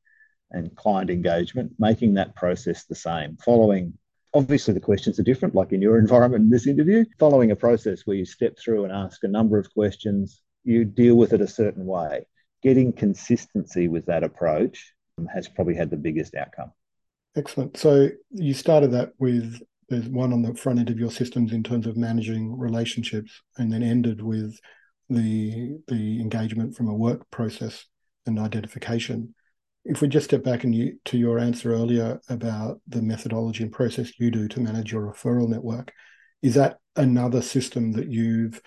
and 0.51 0.75
client 0.75 1.11
engagement, 1.11 1.71
making 1.79 2.15
that 2.15 2.35
process 2.35 2.85
the 2.85 2.95
same, 2.95 3.37
following 3.45 3.93
obviously 4.35 4.73
the 4.73 4.81
questions 4.81 5.21
are 5.21 5.25
different, 5.25 5.55
like 5.55 5.73
in 5.73 5.83
your 5.83 5.99
environment 5.99 6.45
in 6.45 6.51
this 6.51 6.67
interview, 6.67 7.05
following 7.19 7.51
a 7.51 7.57
process 7.57 8.07
where 8.07 8.17
you 8.17 8.25
step 8.25 8.59
through 8.59 8.85
and 8.85 8.93
ask 8.93 9.23
a 9.25 9.29
number 9.29 9.59
of 9.59 9.73
questions, 9.75 10.41
you 10.65 10.87
deal 10.87 11.15
with 11.15 11.35
it 11.35 11.43
a 11.43 11.47
certain 11.47 11.85
way. 11.85 12.25
Getting 12.63 12.95
consistency 12.95 13.89
with 13.89 14.07
that 14.07 14.25
approach 14.25 14.95
has 15.33 15.49
probably 15.49 15.75
had 15.75 15.91
the 15.91 15.97
biggest 15.99 16.35
outcome. 16.35 16.73
Excellent. 17.37 17.77
So 17.77 18.09
you 18.31 18.55
started 18.55 18.93
that 18.93 19.13
with 19.19 19.61
there's 19.91 20.09
one 20.09 20.33
on 20.33 20.41
the 20.41 20.55
front 20.55 20.79
end 20.79 20.89
of 20.89 20.99
your 20.99 21.11
systems 21.11 21.53
in 21.53 21.63
terms 21.63 21.87
of 21.87 21.99
managing 21.99 22.57
relationships, 22.59 23.43
and 23.59 23.71
then 23.71 23.83
ended 23.83 24.23
with 24.23 24.59
the 25.15 25.79
the 25.89 26.21
engagement 26.21 26.77
from 26.77 26.89
a 26.89 26.95
work 26.95 27.31
process 27.31 27.87
and 28.27 28.39
identification 28.39 29.35
if 29.85 30.01
we 30.01 30.09
just 30.09 30.27
step 30.27 30.45
back 30.45 30.65
and 30.65 30.75
you, 30.75 30.99
to 31.07 31.19
your 31.19 31.39
answer 31.39 31.73
earlier 31.73 32.21
about 32.29 32.81
the 32.87 33.03
methodology 33.03 33.65
and 33.65 33.73
process 33.73 34.19
you 34.19 34.31
do 34.31 34.47
to 34.49 34.61
manage 34.61 34.93
your 34.93 35.13
referral 35.13 35.49
network, 35.49 35.93
is 36.41 36.55
that 36.55 36.79
another 36.97 37.43
system 37.43 37.93
that 37.93 38.09
you've 38.09 38.61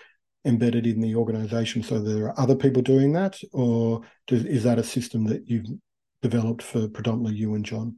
embedded 0.44 0.86
in 0.86 1.00
the 1.00 1.14
organization 1.14 1.82
so 1.82 1.98
there 1.98 2.26
are 2.26 2.40
other 2.40 2.54
people 2.54 2.82
doing 2.82 3.12
that, 3.14 3.38
or 3.52 4.02
does, 4.26 4.44
is 4.44 4.62
that 4.64 4.78
a 4.78 4.84
system 4.84 5.24
that 5.24 5.48
you've 5.48 5.66
developed 6.22 6.62
for 6.62 6.88
predominantly 6.88 7.34
you 7.34 7.54
and 7.54 7.64
John? 7.64 7.96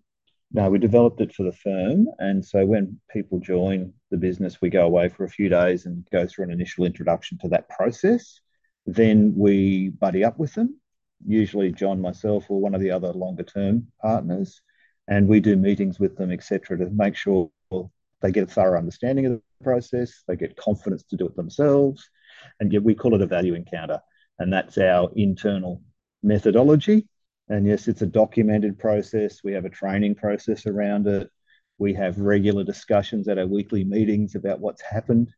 No, 0.53 0.71
we 0.71 0.79
developed 0.79 1.21
it 1.21 1.35
for 1.35 1.43
the 1.43 1.53
firm. 1.53 2.09
And 2.19 2.45
so 2.45 2.65
when 2.65 2.99
people 3.11 3.39
join 3.39 3.93
the 4.11 4.17
business, 4.17 4.63
we 4.63 4.71
go 4.71 4.87
away 4.87 5.09
for 5.09 5.25
a 5.25 5.31
few 5.31 5.49
days 5.49 5.85
and 5.85 6.07
go 6.11 6.27
through 6.27 6.47
an 6.47 6.51
initial 6.51 6.85
introduction 6.85 7.39
to 7.39 7.49
that 7.49 7.69
process. 7.69 8.41
Then 8.87 9.35
we 9.37 9.91
buddy 9.91 10.25
up 10.25 10.39
with 10.39 10.55
them 10.55 10.81
usually 11.27 11.73
John, 11.73 12.01
myself, 12.01 12.47
or 12.49 12.61
one 12.61 12.75
of 12.75 12.81
the 12.81 12.91
other 12.91 13.13
longer 13.13 13.43
term 13.43 13.89
partners, 14.01 14.61
and 15.09 15.29
we 15.29 15.41
do 15.41 15.57
meetings 15.57 15.99
with 15.99 16.17
them, 16.17 16.31
etc., 16.31 16.79
to 16.79 16.91
make 16.91 17.17
sure 17.17 17.51
they 18.21 18.33
get 18.33 18.45
a 18.45 18.47
thorough 18.47 18.79
understanding 18.79 19.27
of 19.27 19.33
the 19.33 19.65
process, 19.65 20.23
they 20.27 20.37
get 20.37 20.57
confidence 20.57 21.05
to 21.05 21.17
do 21.17 21.27
it 21.27 21.37
themselves, 21.37 22.09
and 22.61 22.73
we 22.83 22.95
call 22.95 23.15
it 23.15 23.23
a 23.23 23.27
value 23.27 23.55
encounter, 23.55 24.01
and 24.39 24.53
that's 24.53 24.79
our 24.79 25.11
internal 25.17 25.83
methodology. 26.23 27.07
And 27.49 27.67
yes, 27.67 27.89
it's 27.89 28.03
a 28.03 28.07
documented 28.07 28.79
process. 28.79 29.43
We 29.43 29.53
have 29.53 29.65
a 29.65 29.71
training 29.71 30.17
process 30.17 30.67
around 30.67 31.07
it. 31.07 31.31
We 31.79 31.95
have 31.95 32.19
regular 32.19 32.65
discussions 32.65 33.29
at 33.29 33.39
our 33.39 33.47
weekly 33.47 33.85
meetings 33.85 34.35
about 34.35 34.61
what's 34.61 34.83
happened 34.83 35.33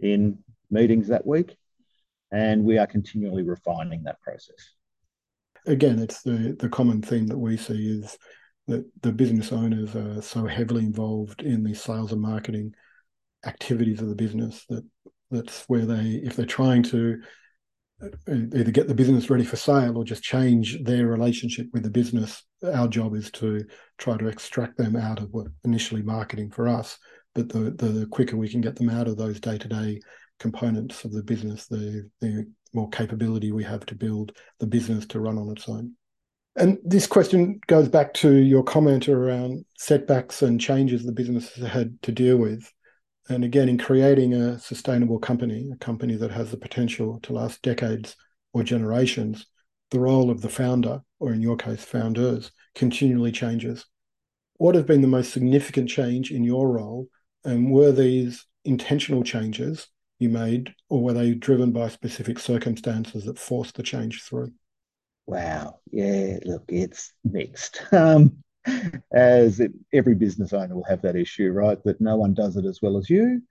in 0.00 0.38
meetings 0.70 1.08
that 1.08 1.26
week. 1.26 1.56
And 2.30 2.64
we 2.64 2.78
are 2.78 2.86
continually 2.86 3.42
refining 3.42 4.04
that 4.04 4.20
process 4.20 4.76
again, 5.66 5.98
it's 5.98 6.22
the 6.22 6.56
the 6.58 6.68
common 6.68 7.02
theme 7.02 7.26
that 7.26 7.38
we 7.38 7.56
see 7.56 8.00
is 8.00 8.16
that 8.66 8.84
the 9.02 9.12
business 9.12 9.52
owners 9.52 9.94
are 9.94 10.22
so 10.22 10.46
heavily 10.46 10.84
involved 10.84 11.42
in 11.42 11.62
the 11.62 11.74
sales 11.74 12.12
and 12.12 12.20
marketing 12.20 12.74
activities 13.44 14.00
of 14.00 14.08
the 14.08 14.14
business 14.14 14.64
that 14.68 14.84
that's 15.30 15.64
where 15.68 15.86
they, 15.86 16.20
if 16.24 16.34
they're 16.34 16.46
trying 16.46 16.82
to 16.82 17.20
Uh, 18.02 18.08
either 18.54 18.70
get 18.70 18.88
the 18.88 18.94
business 18.94 19.30
ready 19.30 19.44
for 19.44 19.56
sale 19.56 19.96
or 19.96 20.04
just 20.04 20.22
change 20.22 20.82
their 20.84 21.06
relationship 21.06 21.66
with 21.72 21.82
the 21.82 21.90
business. 21.90 22.42
Our 22.62 22.88
job 22.88 23.14
is 23.14 23.30
to 23.32 23.64
try 23.96 24.18
to 24.18 24.28
extract 24.28 24.76
them 24.76 24.96
out 24.96 25.20
of 25.20 25.30
what 25.30 25.46
initially 25.64 26.02
marketing 26.02 26.50
for 26.50 26.68
us, 26.68 26.98
but 27.34 27.48
the 27.48 27.70
the 27.70 28.06
quicker 28.10 28.36
we 28.36 28.50
can 28.50 28.60
get 28.60 28.76
them 28.76 28.90
out 28.90 29.08
of 29.08 29.16
those 29.16 29.40
day 29.40 29.56
to 29.56 29.68
day 29.68 30.00
components 30.38 31.04
of 31.04 31.12
the 31.12 31.22
business, 31.22 31.66
the 31.68 32.08
the 32.20 32.46
more 32.74 32.88
capability 32.90 33.50
we 33.50 33.64
have 33.64 33.86
to 33.86 33.94
build 33.94 34.32
the 34.60 34.66
business 34.66 35.06
to 35.06 35.20
run 35.20 35.38
on 35.38 35.50
its 35.50 35.66
own. 35.66 35.92
And 36.56 36.78
this 36.84 37.06
question 37.06 37.60
goes 37.66 37.88
back 37.88 38.14
to 38.14 38.34
your 38.34 38.62
comment 38.62 39.08
around 39.08 39.64
setbacks 39.78 40.42
and 40.42 40.60
changes 40.60 41.04
the 41.04 41.12
business 41.12 41.54
had 41.54 42.00
to 42.02 42.12
deal 42.12 42.36
with. 42.36 42.70
And 43.28 43.44
again, 43.44 43.68
in 43.68 43.78
creating 43.78 44.34
a 44.34 44.58
sustainable 44.58 45.18
company, 45.18 45.70
a 45.72 45.76
company 45.76 46.16
that 46.16 46.30
has 46.30 46.50
the 46.50 46.56
potential 46.56 47.18
to 47.22 47.32
last 47.32 47.62
decades 47.62 48.16
or 48.52 48.62
generations, 48.62 49.46
the 49.90 50.00
role 50.00 50.30
of 50.30 50.42
the 50.42 50.48
founder, 50.48 51.00
or 51.18 51.32
in 51.32 51.42
your 51.42 51.56
case, 51.56 51.84
founders, 51.84 52.52
continually 52.74 53.32
changes. 53.32 53.84
What 54.58 54.74
has 54.74 54.84
been 54.84 55.02
the 55.02 55.08
most 55.08 55.32
significant 55.32 55.88
change 55.88 56.30
in 56.30 56.44
your 56.44 56.70
role? 56.70 57.08
And 57.44 57.70
were 57.70 57.92
these 57.92 58.44
intentional 58.64 59.22
changes 59.22 59.86
you 60.18 60.28
made, 60.28 60.74
or 60.88 61.02
were 61.02 61.12
they 61.12 61.34
driven 61.34 61.72
by 61.72 61.88
specific 61.88 62.38
circumstances 62.38 63.24
that 63.24 63.38
forced 63.38 63.76
the 63.76 63.82
change 63.82 64.22
through? 64.22 64.52
Wow. 65.26 65.80
Yeah, 65.90 66.38
look, 66.44 66.64
it's 66.68 67.12
mixed. 67.24 67.82
Um, 67.92 68.42
as 69.12 69.60
every 69.92 70.14
business 70.14 70.52
owner 70.52 70.74
will 70.74 70.84
have 70.84 71.02
that 71.02 71.16
issue, 71.16 71.50
right? 71.50 71.82
That 71.84 72.00
no 72.00 72.16
one 72.16 72.34
does 72.34 72.56
it 72.56 72.64
as 72.64 72.80
well 72.82 72.96
as 72.96 73.08
you. 73.08 73.42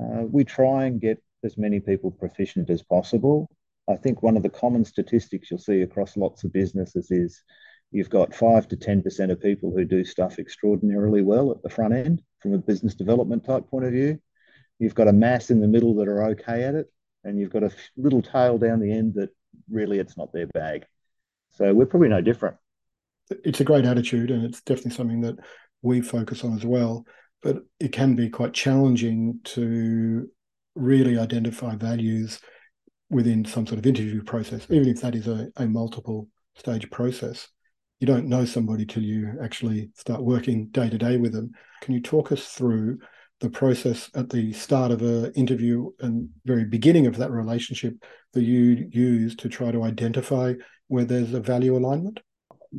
Uh, 0.00 0.22
we 0.22 0.44
try 0.44 0.84
and 0.84 1.00
get 1.00 1.22
as 1.44 1.56
many 1.58 1.80
people 1.80 2.10
proficient 2.10 2.70
as 2.70 2.82
possible. 2.82 3.48
I 3.88 3.96
think 3.96 4.22
one 4.22 4.36
of 4.36 4.42
the 4.42 4.50
common 4.50 4.84
statistics 4.84 5.50
you'll 5.50 5.60
see 5.60 5.82
across 5.82 6.16
lots 6.16 6.44
of 6.44 6.52
businesses 6.52 7.10
is 7.10 7.42
you've 7.90 8.10
got 8.10 8.34
five 8.34 8.66
to 8.68 8.76
10% 8.76 9.30
of 9.30 9.40
people 9.40 9.70
who 9.70 9.84
do 9.84 10.04
stuff 10.04 10.38
extraordinarily 10.38 11.22
well 11.22 11.50
at 11.50 11.62
the 11.62 11.68
front 11.68 11.94
end 11.94 12.22
from 12.40 12.54
a 12.54 12.58
business 12.58 12.94
development 12.94 13.44
type 13.44 13.68
point 13.68 13.84
of 13.84 13.92
view. 13.92 14.18
You've 14.78 14.94
got 14.94 15.08
a 15.08 15.12
mass 15.12 15.50
in 15.50 15.60
the 15.60 15.68
middle 15.68 15.94
that 15.96 16.08
are 16.08 16.24
okay 16.30 16.64
at 16.64 16.74
it, 16.74 16.90
and 17.22 17.38
you've 17.38 17.52
got 17.52 17.62
a 17.62 17.70
little 17.96 18.22
tail 18.22 18.58
down 18.58 18.80
the 18.80 18.92
end 18.92 19.14
that 19.14 19.30
really 19.70 19.98
it's 19.98 20.16
not 20.16 20.32
their 20.32 20.46
bag. 20.48 20.84
So 21.50 21.72
we're 21.72 21.86
probably 21.86 22.08
no 22.08 22.20
different 22.20 22.56
it's 23.30 23.60
a 23.60 23.64
great 23.64 23.84
attitude 23.84 24.30
and 24.30 24.44
it's 24.44 24.60
definitely 24.62 24.92
something 24.92 25.20
that 25.22 25.36
we 25.82 26.00
focus 26.00 26.44
on 26.44 26.56
as 26.56 26.64
well. 26.64 27.04
But 27.42 27.58
it 27.78 27.92
can 27.92 28.16
be 28.16 28.30
quite 28.30 28.54
challenging 28.54 29.40
to 29.44 30.28
really 30.74 31.18
identify 31.18 31.76
values 31.76 32.40
within 33.10 33.44
some 33.44 33.66
sort 33.66 33.78
of 33.78 33.86
interview 33.86 34.22
process, 34.22 34.66
even 34.70 34.88
if 34.88 35.00
that 35.02 35.14
is 35.14 35.28
a, 35.28 35.48
a 35.56 35.66
multiple 35.66 36.28
stage 36.56 36.90
process. 36.90 37.48
You 38.00 38.06
don't 38.06 38.26
know 38.26 38.44
somebody 38.44 38.86
till 38.86 39.02
you 39.02 39.38
actually 39.42 39.90
start 39.94 40.22
working 40.22 40.68
day 40.68 40.90
to 40.90 40.98
day 40.98 41.16
with 41.16 41.32
them. 41.32 41.52
Can 41.82 41.94
you 41.94 42.02
talk 42.02 42.32
us 42.32 42.46
through 42.48 42.98
the 43.40 43.50
process 43.50 44.10
at 44.14 44.30
the 44.30 44.52
start 44.52 44.90
of 44.90 45.02
an 45.02 45.32
interview 45.34 45.90
and 46.00 46.28
very 46.44 46.64
beginning 46.64 47.06
of 47.06 47.16
that 47.16 47.30
relationship 47.30 47.94
that 48.32 48.42
you 48.42 48.88
use 48.90 49.36
to 49.36 49.48
try 49.48 49.70
to 49.70 49.84
identify 49.84 50.54
where 50.88 51.04
there's 51.04 51.34
a 51.34 51.40
value 51.40 51.76
alignment? 51.76 52.20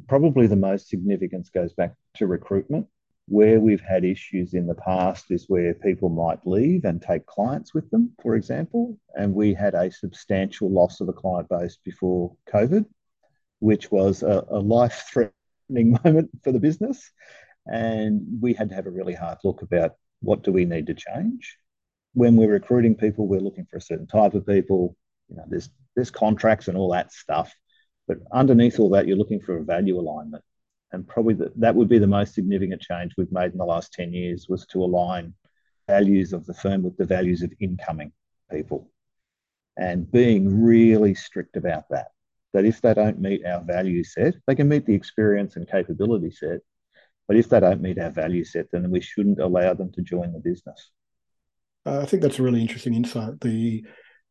Probably 0.08 0.48
the 0.48 0.56
most 0.56 0.90
significance 0.90 1.50
goes 1.50 1.74
back 1.74 1.94
to 2.16 2.28
recruitment. 2.28 2.88
Where 3.28 3.60
we've 3.60 3.82
had 3.82 4.06
issues 4.06 4.54
in 4.54 4.68
the 4.68 4.76
past 4.76 5.32
is 5.32 5.46
where 5.48 5.74
people 5.74 6.10
might 6.10 6.46
leave 6.46 6.86
and 6.86 7.02
take 7.02 7.26
clients 7.26 7.74
with 7.74 7.90
them, 7.90 8.12
for 8.22 8.36
example. 8.36 9.00
And 9.16 9.34
we 9.34 9.54
had 9.54 9.74
a 9.74 9.92
substantial 9.92 10.70
loss 10.70 11.02
of 11.02 11.10
a 11.10 11.14
client 11.14 11.50
base 11.50 11.80
before 11.84 12.36
COVID, 12.54 12.86
which 13.60 13.90
was 13.90 14.22
a, 14.22 14.46
a 14.50 14.60
life 14.60 15.06
threatening 15.12 15.98
moment 16.04 16.30
for 16.44 16.52
the 16.52 16.60
business. 16.60 17.12
And 17.66 18.22
we 18.42 18.54
had 18.54 18.70
to 18.70 18.76
have 18.76 18.86
a 18.86 18.92
really 18.92 19.16
hard 19.16 19.40
look 19.44 19.64
about 19.64 19.94
what 20.22 20.44
do 20.44 20.52
we 20.52 20.66
need 20.66 20.86
to 20.88 20.94
change. 20.94 21.58
When 22.14 22.36
we're 22.36 22.52
recruiting 22.52 22.94
people, 22.94 23.28
we're 23.28 23.40
looking 23.40 23.66
for 23.66 23.78
a 23.78 23.82
certain 23.82 24.08
type 24.08 24.36
of 24.36 24.46
people. 24.46 24.96
You 25.30 25.38
know, 25.38 25.46
there's 25.48 25.70
there's 25.96 26.12
contracts 26.12 26.68
and 26.68 26.78
all 26.78 26.92
that 26.92 27.12
stuff 27.12 27.56
but 28.08 28.18
underneath 28.32 28.80
all 28.80 28.90
that, 28.92 29.08
you're 29.08 29.18
looking 29.18 29.42
for 29.42 29.58
a 29.58 29.64
value 29.64 30.00
alignment. 30.00 30.44
And 30.92 31.08
probably 31.08 31.34
the, 31.34 31.52
that 31.58 31.76
would 31.76 31.90
be 31.90 32.00
the 32.00 32.08
most 32.08 32.34
significant 32.34 32.82
change 32.82 33.14
we've 33.18 33.32
made 33.32 33.52
in 33.52 33.58
the 33.58 33.66
last 33.66 33.94
10 33.94 34.14
years 34.14 34.48
was 34.48 34.66
to 34.68 34.84
align 34.84 35.34
values 35.88 36.34
of 36.34 36.46
the 36.46 36.54
firm 36.54 36.84
with 36.84 36.98
the 36.98 37.06
values 37.06 37.42
of 37.42 37.52
incoming 37.60 38.12
people 38.52 38.90
and 39.78 40.10
being 40.12 40.64
really 40.64 41.14
strict 41.14 41.58
about 41.58 41.90
that. 41.90 42.08
That 42.54 42.66
if 42.66 42.82
they 42.82 42.94
don't 42.94 43.20
meet 43.20 43.46
our 43.46 43.62
value 43.62 44.04
set, 44.04 44.36
they 44.48 44.56
can 44.56 44.70
meet 44.70 44.86
the 44.86 44.94
experience 44.94 45.58
and 45.58 45.70
capability 45.70 46.32
set. 46.32 46.60
But 47.28 47.38
if 47.38 47.50
they 47.50 47.60
don't 47.60 47.82
meet 47.82 48.00
our 48.00 48.12
value 48.12 48.46
set, 48.46 48.68
then 48.72 48.90
we 48.90 49.02
shouldn't 49.02 49.40
allow 49.40 49.74
them 49.74 49.92
to 49.94 50.02
join 50.02 50.32
the 50.32 50.40
business. 50.40 50.92
Uh, 51.86 52.00
I 52.00 52.06
think 52.06 52.22
that's 52.22 52.40
a 52.40 52.44
really 52.44 52.62
interesting 52.62 52.94
insight. 52.94 53.42
The 53.42 53.86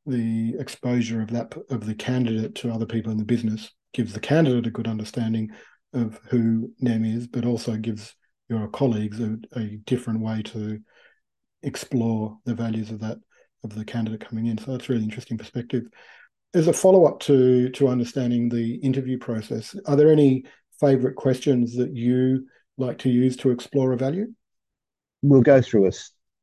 the 0.07 0.55
exposure 0.59 1.23
of 1.23 1.31
that 1.31 1.55
of 1.71 1.87
the 1.87 1.95
candidate 1.95 2.55
to 2.57 2.73
other 2.73 2.87
people 2.87 3.11
in 3.11 3.19
the 3.19 3.25
business 3.25 3.71
gives 3.93 4.13
the 4.13 4.21
candidate 4.21 4.67
a 4.67 4.71
good 4.71 4.89
understanding 4.89 5.51
of 5.93 6.21
who 6.29 6.73
NEM 6.81 7.05
is, 7.05 7.27
but 7.27 7.45
also 7.45 7.77
gives 7.77 8.15
your 8.49 8.69
colleagues 8.69 9.21
a, 9.21 9.39
a 9.57 9.79
different 9.87 10.21
way 10.21 10.43
to 10.43 10.79
explore 11.63 12.37
the 12.45 12.55
values 12.55 12.91
of 12.91 13.01
that 13.01 13.19
of 13.63 13.75
the 13.75 13.85
candidate 13.85 14.27
coming 14.29 14.47
in. 14.47 14.59
So 14.59 14.73
that's 14.73 14.89
really 14.89 15.05
interesting 15.05 15.39
perspective. 15.39 15.85
As 16.53 16.69
a 16.69 16.73
follow 16.73 17.07
up 17.07 17.21
to 17.21 17.71
to 17.71 17.89
understanding 17.89 18.49
the 18.49 18.75
interview 18.77 19.19
process, 19.19 19.75
are 19.87 19.97
there 19.97 20.13
any 20.13 20.45
favorite 20.81 21.17
questions 21.17 21.75
that 21.77 21.95
you 21.95 22.47
like 22.77 22.99
to 22.99 23.09
use 23.09 23.37
to 23.39 23.51
explore 23.51 23.93
a 23.93 23.97
value? 23.97 24.27
We'll 25.23 25.41
go 25.41 25.63
through 25.63 25.87
a 25.87 25.93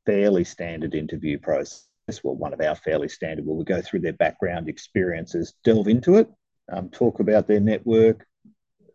fairly 0.07 0.43
standard 0.43 0.95
interview 0.95 1.37
process 1.37 1.87
well, 2.23 2.35
one 2.35 2.53
of 2.53 2.61
our 2.61 2.75
fairly 2.75 3.07
standard, 3.07 3.45
where 3.45 3.55
we 3.55 3.63
go 3.63 3.81
through 3.81 4.01
their 4.01 4.13
background 4.13 4.67
experiences, 4.67 5.53
delve 5.63 5.87
into 5.87 6.15
it, 6.15 6.27
um, 6.71 6.89
talk 6.89 7.19
about 7.19 7.47
their 7.47 7.59
network, 7.59 8.25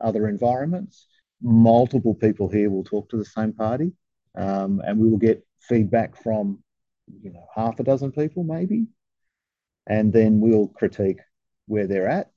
other 0.00 0.28
environments. 0.28 1.06
Multiple 1.42 2.14
people 2.14 2.48
here 2.48 2.70
will 2.70 2.84
talk 2.84 3.08
to 3.10 3.16
the 3.16 3.24
same 3.24 3.52
party, 3.52 3.92
um, 4.36 4.82
and 4.84 4.98
we 4.98 5.08
will 5.08 5.18
get 5.18 5.46
feedback 5.60 6.22
from, 6.22 6.62
you 7.22 7.32
know, 7.32 7.46
half 7.54 7.78
a 7.80 7.84
dozen 7.84 8.12
people 8.12 8.44
maybe, 8.44 8.86
and 9.86 10.12
then 10.12 10.40
we'll 10.40 10.68
critique 10.68 11.20
where 11.66 11.86
they're 11.86 12.08
at. 12.08 12.30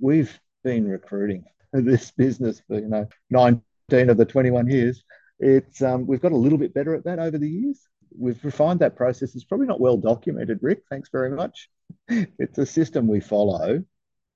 We've 0.00 0.38
been 0.62 0.86
recruiting 0.86 1.44
this 1.72 2.10
business 2.10 2.60
for 2.66 2.78
you 2.78 2.88
know 2.88 3.08
19 3.30 4.10
of 4.10 4.16
the 4.16 4.24
21 4.24 4.68
years. 4.68 5.02
It's 5.38 5.82
um, 5.82 6.06
we've 6.06 6.20
got 6.20 6.32
a 6.32 6.36
little 6.36 6.58
bit 6.58 6.74
better 6.74 6.94
at 6.94 7.04
that 7.04 7.18
over 7.18 7.38
the 7.38 7.48
years 7.48 7.88
we've 8.18 8.44
refined 8.44 8.80
that 8.80 8.96
process. 8.96 9.34
It's 9.34 9.44
probably 9.44 9.66
not 9.66 9.80
well 9.80 9.96
documented, 9.96 10.58
Rick. 10.62 10.82
Thanks 10.90 11.08
very 11.10 11.30
much. 11.30 11.68
it's 12.08 12.58
a 12.58 12.66
system 12.66 13.06
we 13.06 13.20
follow, 13.20 13.84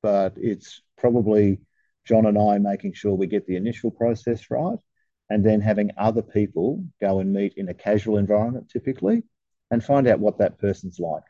but 0.02 0.34
it's 0.36 0.82
probably 0.98 1.58
John 2.04 2.26
and 2.26 2.38
I 2.38 2.58
making 2.58 2.94
sure 2.94 3.14
we 3.14 3.26
get 3.26 3.46
the 3.46 3.56
initial 3.56 3.90
process 3.90 4.50
right 4.50 4.78
and 5.28 5.44
then 5.44 5.60
having 5.60 5.90
other 5.98 6.22
people 6.22 6.84
go 7.00 7.20
and 7.20 7.32
meet 7.32 7.54
in 7.56 7.68
a 7.68 7.74
casual 7.74 8.16
environment 8.16 8.70
typically 8.70 9.24
and 9.70 9.82
find 9.82 10.06
out 10.06 10.20
what 10.20 10.38
that 10.38 10.58
person's 10.58 10.98
like. 11.00 11.24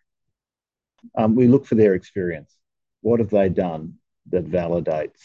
Um, 1.17 1.35
we 1.35 1.49
look 1.49 1.67
for 1.67 1.77
their 1.77 1.95
experience. 1.95 2.55
What 3.01 3.21
have 3.21 3.31
they 3.31 3.49
done 3.49 3.95
that 4.31 4.45
validates? 4.45 5.21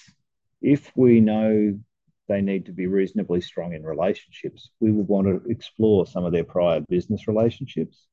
If 0.62 0.92
we 0.96 1.20
know 1.20 1.80
they 2.28 2.42
need 2.42 2.66
to 2.66 2.72
be 2.72 2.88
reasonably 2.88 3.42
strong 3.42 3.74
in 3.74 3.84
relationships, 3.84 4.70
we 4.80 4.92
would 4.92 5.08
want 5.08 5.28
to 5.28 5.50
explore 5.50 6.06
some 6.06 6.26
of 6.26 6.32
their 6.32 6.44
prior 6.44 6.82
business 6.82 7.28
relationships. 7.28 8.08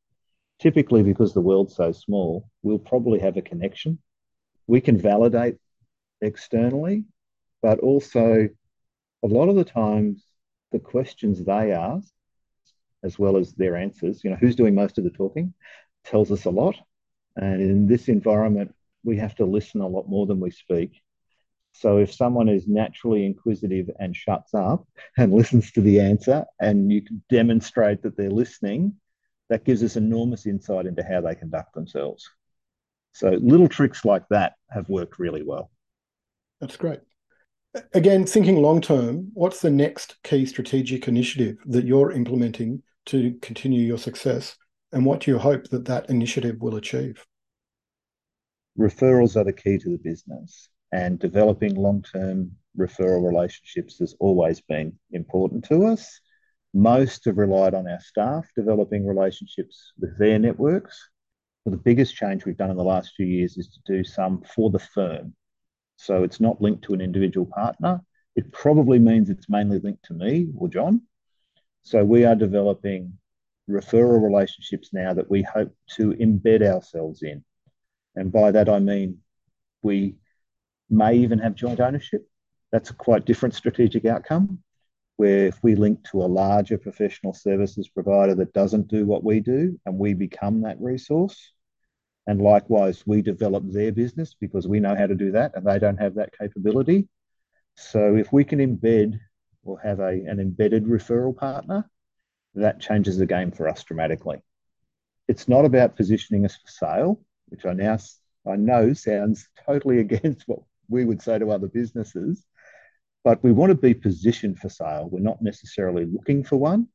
Typically, 0.59 1.03
because 1.03 1.35
the 1.35 1.40
world's 1.40 1.77
so 1.77 1.92
small, 1.92 2.49
we'll 2.62 2.79
probably 2.79 3.21
have 3.21 3.37
a 3.37 3.42
connection. 3.42 3.99
We 4.66 4.81
can 4.81 4.99
validate 4.99 5.57
externally, 6.21 7.05
but 7.62 7.79
also 7.79 8.49
a 9.23 9.27
lot 9.27 9.49
of 9.49 9.57
the 9.57 9.64
times 9.64 10.25
the 10.73 10.79
questions 10.79 11.44
they 11.44 11.73
ask, 11.73 12.09
as 13.03 13.18
well 13.18 13.37
as 13.37 13.53
their 13.53 13.77
answers, 13.77 14.23
you 14.25 14.31
know, 14.31 14.37
who's 14.37 14.57
doing 14.57 14.75
most 14.75 14.99
of 14.99 15.05
the 15.05 15.11
talking, 15.11 15.55
tells 16.05 16.33
us 16.33 16.44
a 16.44 16.51
lot. 16.51 16.77
And 17.37 17.62
in 17.62 17.87
this 17.87 18.09
environment, 18.09 18.75
we 19.05 19.16
have 19.18 19.37
to 19.37 19.44
listen 19.44 19.81
a 19.81 19.87
lot 19.87 20.09
more 20.09 20.27
than 20.27 20.40
we 20.40 20.51
speak. 20.51 21.01
So 21.79 21.99
if 21.99 22.12
someone 22.12 22.49
is 22.49 22.67
naturally 22.67 23.25
inquisitive 23.25 23.88
and 24.01 24.14
shuts 24.14 24.53
up 24.53 24.87
and 25.17 25.33
listens 25.41 25.71
to 25.73 25.81
the 25.81 26.01
answer, 26.01 26.45
and 26.61 26.91
you 26.91 27.03
can 27.03 27.23
demonstrate 27.31 28.03
that 28.03 28.17
they're 28.17 28.31
listening, 28.31 28.95
that 29.49 29.64
gives 29.64 29.83
us 29.83 29.97
enormous 29.97 30.47
insight 30.47 30.87
into 30.87 31.03
how 31.03 31.21
they 31.21 31.35
conduct 31.35 31.75
themselves. 31.75 32.29
So 33.12 33.31
little 33.31 33.69
tricks 33.69 34.05
like 34.05 34.25
that 34.31 34.55
have 34.71 34.88
worked 34.88 35.19
really 35.19 35.43
well. 35.43 35.71
That's 36.61 36.77
great. 36.77 37.01
Again, 37.95 38.27
thinking 38.27 38.57
long 38.57 38.81
term, 38.81 39.31
what's 39.35 39.61
the 39.61 39.71
next 39.71 40.17
key 40.25 40.47
strategic 40.47 41.07
initiative 41.07 41.59
that 41.67 41.85
you're 41.85 42.11
implementing 42.11 42.83
to 43.07 43.38
continue 43.41 43.83
your 43.83 43.99
success? 43.99 44.57
And 44.93 45.07
what 45.07 45.21
do 45.21 45.31
you 45.31 45.38
hope 45.38 45.69
that 45.69 45.85
that 45.85 46.11
initiative 46.11 46.61
will 46.61 46.77
achieve? 46.77 47.25
referrals 48.79 49.37
are 49.37 49.45
the 49.45 49.53
key 49.53 49.77
to 49.79 49.91
the 49.91 49.99
business, 49.99 50.69
and 50.92 51.18
developing 51.18 51.74
long 51.74 52.03
term 52.03 52.53
referral 52.79 53.27
relationships 53.27 53.98
has 53.98 54.14
always 54.20 54.61
been 54.61 54.98
important 55.12 55.64
to 55.64 55.87
us. 55.87 56.20
Most 56.74 57.24
have 57.24 57.38
relied 57.38 57.74
on 57.74 57.88
our 57.88 58.01
staff 58.01 58.46
developing 58.55 59.07
relationships 59.07 59.92
with 59.98 60.16
their 60.18 60.38
networks. 60.38 61.09
The 61.66 61.77
biggest 61.77 62.14
change 62.14 62.44
we've 62.44 62.57
done 62.57 62.70
in 62.70 62.77
the 62.77 62.85
last 62.85 63.12
few 63.14 63.27
years 63.27 63.59
is 63.59 63.68
to 63.68 63.81
do 63.92 64.05
some 64.05 64.42
for 64.55 64.70
the 64.70 64.79
firm. 64.79 65.35
So 65.96 66.22
it's 66.22 66.40
not 66.40 66.62
linked 66.62 66.85
to 66.85 66.94
an 66.94 67.01
individual 67.01 67.46
partner. 67.46 68.01
It 68.37 68.53
probably 68.53 68.98
means 68.98 69.29
it's 69.29 69.48
mainly 69.48 69.81
linked 69.81 70.05
to 70.05 70.14
me 70.14 70.48
or 70.57 70.68
John. 70.68 71.03
So 71.83 72.05
we 72.05 72.24
are 72.24 72.37
developing 72.37 73.18
referral 73.68 74.22
relationships 74.22 74.90
now 74.92 75.12
that 75.12 75.31
we 75.31 75.42
hope 75.42 75.74
to 75.96 76.12
embed 76.12 76.62
ourselves 76.62 77.22
in. 77.22 77.44
And 78.14 78.33
by 78.33 78.51
that, 78.53 78.68
I 78.68 78.79
mean 78.79 79.18
we 79.83 80.16
may 80.90 81.16
even 81.16 81.38
have 81.38 81.55
joint 81.55 81.81
ownership. 81.81 82.27
That's 82.72 82.90
a 82.90 82.94
quite 82.94 83.24
different 83.24 83.55
strategic 83.55 84.05
outcome. 84.05 84.61
Where 85.16 85.46
if 85.46 85.59
we 85.62 85.74
link 85.74 86.05
to 86.11 86.22
a 86.22 86.27
larger 86.27 86.79
professional 86.79 87.35
services 87.35 87.88
provider 87.88 88.35
that 88.37 88.53
doesn't 88.53 88.88
do 88.88 89.05
what 89.05 89.24
we 89.24 89.40
do 89.40 89.79
and 89.85 89.98
we 89.98 90.14
become 90.14 90.62
that 90.62 90.81
resource, 90.81 91.53
and 92.29 92.42
likewise, 92.42 93.05
we 93.07 93.22
develop 93.22 93.64
their 93.66 93.90
business 93.90 94.35
because 94.38 94.68
we 94.68 94.81
know 94.81 94.94
how 94.94 95.07
to 95.07 95.14
do 95.14 95.33
that 95.33 95.53
and 95.55 95.66
they 95.66 95.79
don't 95.79 95.96
have 95.96 96.14
that 96.16 96.38
capability. 96.38 97.09
So 97.74 98.16
if 98.16 98.33
we 98.33 98.44
can 98.44 98.59
embed 98.59 99.18
or 99.64 99.81
have 99.81 100.01
a, 100.01 100.09
an 100.09 100.38
embedded 100.38 100.85
referral 100.85 101.35
partner, 101.35 101.88
that 102.55 102.81
changes 102.81 103.16
the 103.16 103.27
game 103.27 103.51
for 103.51 103.66
us 103.66 103.83
dramatically. 103.83 104.42
It's 105.27 105.48
not 105.48 105.64
about 105.64 105.96
positioning 105.96 106.44
us 106.44 106.57
for 106.57 106.70
sale, 106.70 107.20
which 107.46 107.64
I 107.64 107.72
now 107.72 107.98
I 108.46 108.57
know 108.57 108.92
sounds 108.92 109.48
totally 109.66 109.98
against 110.07 110.42
what 110.46 110.61
we 110.88 111.05
would 111.05 111.22
say 111.22 111.38
to 111.38 111.51
other 111.51 111.68
businesses, 111.68 112.44
but 113.24 113.42
we 113.42 113.53
want 113.53 113.70
to 113.70 113.77
be 113.77 113.94
positioned 113.94 114.59
for 114.59 114.68
sale. 114.68 115.09
We're 115.11 115.20
not 115.20 115.42
necessarily 115.42 116.07
looking 116.07 116.44
for 116.44 116.57
one. 116.57 116.88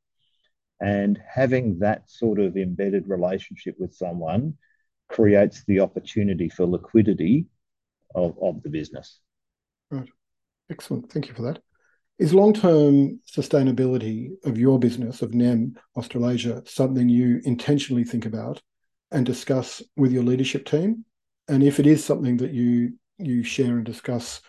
And 0.82 1.20
having 1.28 1.80
that 1.80 2.10
sort 2.10 2.40
of 2.40 2.58
embedded 2.58 3.08
relationship 3.08 3.76
with 3.80 3.94
someone 3.94 4.56
creates 5.10 5.64
the 5.68 5.80
opportunity 5.80 6.50
for 6.50 6.66
liquidity 6.66 7.46
of, 8.16 8.38
of 8.42 8.64
the 8.64 8.70
business. 8.70 9.20
Right. 9.92 10.10
Excellent. 10.70 11.12
Thank 11.12 11.28
you 11.28 11.34
for 11.34 11.44
that. 11.44 11.60
Is 12.20 12.34
long 12.34 12.54
term 12.54 13.20
sustainability 13.30 14.32
of 14.46 14.58
your 14.58 14.80
business, 14.80 15.22
of 15.22 15.34
NEM 15.34 15.76
Australasia, 15.96 16.64
something 16.66 17.10
you 17.10 17.42
intentionally 17.44 18.04
think 18.04 18.26
about 18.26 18.62
and 19.12 19.26
discuss 19.26 19.82
with 19.96 20.12
your 20.12 20.24
leadership 20.24 20.66
team? 20.66 21.06
And 21.48 21.64
if 21.64 21.80
it 21.80 21.88
is 21.88 22.04
something 22.04 22.38
that 22.38 22.52
you 22.52 22.94
you 23.18 23.44
share 23.44 23.78
and 23.78 23.86
discuss, 23.86 24.42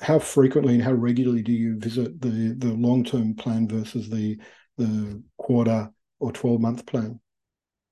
how 0.00 0.18
frequently 0.18 0.74
and 0.74 0.82
how 0.82 0.92
regularly 0.92 1.42
do 1.42 1.52
you 1.52 1.78
visit 1.78 2.20
the 2.20 2.54
the 2.58 2.72
long 2.72 3.04
term 3.04 3.34
plan 3.34 3.68
versus 3.68 4.08
the 4.08 4.38
the 4.76 5.22
quarter 5.36 5.90
or 6.20 6.32
twelve 6.32 6.60
month 6.60 6.86
plan? 6.86 7.20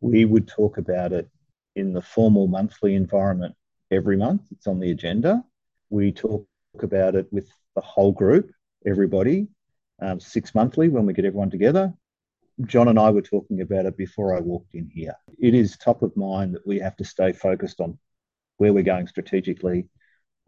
We 0.01 0.25
would 0.25 0.49
talk 0.49 0.79
about 0.79 1.13
it 1.13 1.29
in 1.77 1.93
the 1.93 2.03
formal 2.03 2.47
monthly 2.47 2.95
environment 2.95 3.55
every 3.91 4.17
month. 4.17 4.43
It's 4.51 4.67
on 4.67 4.81
the 4.81 4.91
agenda. 4.91 5.45
We 5.91 6.13
talk 6.13 6.47
about 6.83 7.15
it 7.15 7.27
with 7.33 7.49
the 7.75 7.81
whole 7.81 8.13
group, 8.13 8.51
everybody, 8.87 9.49
um, 10.01 10.21
six 10.21 10.55
monthly 10.55 10.89
when 10.89 11.07
we 11.07 11.13
get 11.13 11.25
everyone 11.25 11.51
together. 11.51 11.93
John 12.65 12.89
and 12.89 12.99
I 12.99 13.11
were 13.11 13.23
talking 13.23 13.61
about 13.61 13.87
it 13.87 13.97
before 13.97 14.37
I 14.37 14.41
walked 14.41 14.75
in 14.75 14.91
here. 14.93 15.15
It 15.39 15.55
is 15.55 15.77
top 15.77 16.03
of 16.03 16.17
mind 16.17 16.55
that 16.55 16.67
we 16.67 16.79
have 16.81 16.97
to 16.97 17.05
stay 17.05 17.33
focused 17.33 17.81
on 17.81 17.99
where 18.59 18.73
we're 18.73 18.83
going 18.83 19.07
strategically. 19.07 19.87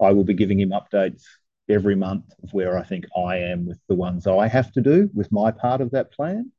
I 0.00 0.12
will 0.12 0.24
be 0.24 0.34
giving 0.34 0.60
him 0.60 0.70
updates 0.70 1.22
every 1.68 1.94
month 1.94 2.24
of 2.42 2.52
where 2.52 2.76
I 2.76 2.82
think 2.82 3.06
I 3.16 3.38
am 3.38 3.66
with 3.66 3.78
the 3.88 3.94
ones 3.94 4.26
I 4.26 4.48
have 4.48 4.72
to 4.72 4.80
do 4.80 5.10
with 5.14 5.30
my 5.32 5.50
part 5.50 5.80
of 5.80 5.92
that 5.92 6.12
plan. 6.12 6.50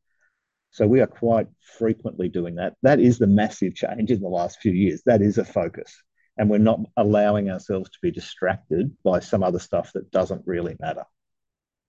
So 0.71 0.87
we 0.87 1.01
are 1.01 1.07
quite 1.07 1.47
frequently 1.77 2.29
doing 2.29 2.55
that. 2.55 2.75
That 2.81 2.99
is 2.99 3.19
the 3.19 3.27
massive 3.27 3.75
change 3.75 4.09
in 4.09 4.21
the 4.21 4.27
last 4.27 4.59
few 4.59 4.71
years. 4.71 5.03
That 5.05 5.21
is 5.21 5.37
a 5.37 5.45
focus. 5.45 5.93
And 6.37 6.49
we're 6.49 6.57
not 6.57 6.79
allowing 6.97 7.51
ourselves 7.51 7.91
to 7.91 7.99
be 8.01 8.09
distracted 8.09 8.91
by 9.03 9.19
some 9.19 9.43
other 9.43 9.59
stuff 9.59 9.93
that 9.93 10.09
doesn't 10.09 10.41
really 10.47 10.75
matter. 10.79 11.03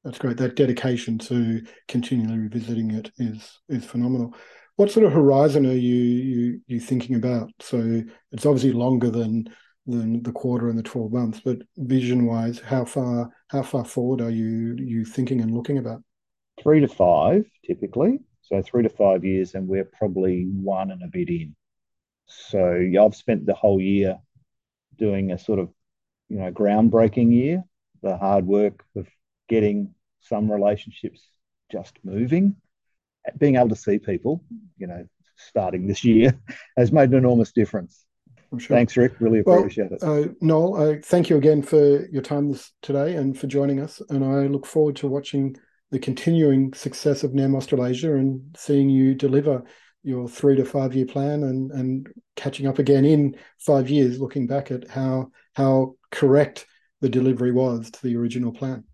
That's 0.04 0.18
great. 0.18 0.36
That 0.36 0.56
dedication 0.56 1.16
to 1.20 1.62
continually 1.88 2.38
revisiting 2.38 2.90
it 2.90 3.10
is 3.16 3.58
is 3.70 3.86
phenomenal. 3.86 4.34
What 4.76 4.90
sort 4.90 5.06
of 5.06 5.12
horizon 5.12 5.64
are 5.64 5.72
you 5.72 5.94
you 5.94 6.60
you 6.66 6.80
thinking 6.80 7.16
about? 7.16 7.50
So 7.60 8.02
it's 8.32 8.44
obviously 8.44 8.72
longer 8.72 9.08
than 9.08 9.48
than 9.86 10.22
the 10.22 10.32
quarter 10.32 10.68
and 10.68 10.78
the 10.78 10.82
12 10.82 11.12
months, 11.12 11.40
but 11.40 11.58
vision 11.76 12.26
wise, 12.26 12.58
how 12.60 12.84
far 12.84 13.30
how 13.48 13.62
far 13.62 13.84
forward 13.84 14.20
are 14.20 14.30
you 14.30 14.76
you 14.78 15.04
thinking 15.04 15.40
and 15.40 15.52
looking 15.52 15.78
about? 15.78 16.02
Three 16.62 16.80
to 16.80 16.88
five 16.88 17.44
typically. 17.64 18.20
So 18.42 18.62
three 18.62 18.82
to 18.82 18.90
five 18.90 19.24
years, 19.24 19.54
and 19.54 19.66
we're 19.66 19.84
probably 19.84 20.44
one 20.44 20.90
and 20.90 21.02
a 21.02 21.08
bit 21.08 21.28
in. 21.28 21.56
So 22.26 22.76
yeah, 22.76 23.04
I've 23.04 23.14
spent 23.16 23.46
the 23.46 23.54
whole 23.54 23.80
year 23.80 24.18
doing 24.98 25.32
a 25.32 25.38
sort 25.38 25.58
of 25.58 25.70
you 26.28 26.38
know 26.38 26.50
groundbreaking 26.52 27.32
year, 27.32 27.64
the 28.02 28.16
hard 28.16 28.46
work 28.46 28.84
of 28.96 29.08
getting 29.48 29.94
some 30.20 30.50
relationships 30.50 31.20
just 31.70 31.98
moving, 32.04 32.56
being 33.38 33.56
able 33.56 33.68
to 33.68 33.76
see 33.76 33.98
people, 33.98 34.42
you 34.78 34.86
know, 34.86 35.06
starting 35.36 35.86
this 35.86 36.04
year 36.04 36.38
has 36.76 36.92
made 36.92 37.10
an 37.10 37.16
enormous 37.16 37.52
difference. 37.52 38.03
Sure. 38.58 38.76
Thanks, 38.76 38.96
Rick. 38.96 39.20
Really 39.20 39.40
appreciate 39.40 39.90
well, 40.02 40.22
it. 40.22 40.28
Uh, 40.28 40.32
Noel, 40.40 40.76
uh, 40.76 40.96
thank 41.02 41.30
you 41.30 41.36
again 41.36 41.62
for 41.62 42.06
your 42.08 42.22
time 42.22 42.50
this, 42.50 42.72
today 42.82 43.16
and 43.16 43.38
for 43.38 43.46
joining 43.46 43.80
us. 43.80 44.02
And 44.08 44.24
I 44.24 44.46
look 44.46 44.66
forward 44.66 44.96
to 44.96 45.08
watching 45.08 45.56
the 45.90 45.98
continuing 45.98 46.72
success 46.72 47.22
of 47.22 47.34
NEM 47.34 47.54
Australasia 47.54 48.14
and 48.14 48.54
seeing 48.56 48.88
you 48.88 49.14
deliver 49.14 49.62
your 50.02 50.28
three 50.28 50.56
to 50.56 50.64
five 50.64 50.94
year 50.94 51.06
plan 51.06 51.42
and 51.42 51.70
and 51.72 52.08
catching 52.36 52.66
up 52.66 52.78
again 52.78 53.04
in 53.04 53.36
five 53.58 53.88
years, 53.88 54.20
looking 54.20 54.46
back 54.46 54.70
at 54.70 54.88
how 54.88 55.30
how 55.54 55.96
correct 56.10 56.66
the 57.00 57.08
delivery 57.08 57.52
was 57.52 57.90
to 57.90 58.02
the 58.02 58.16
original 58.16 58.52
plan. 58.52 58.84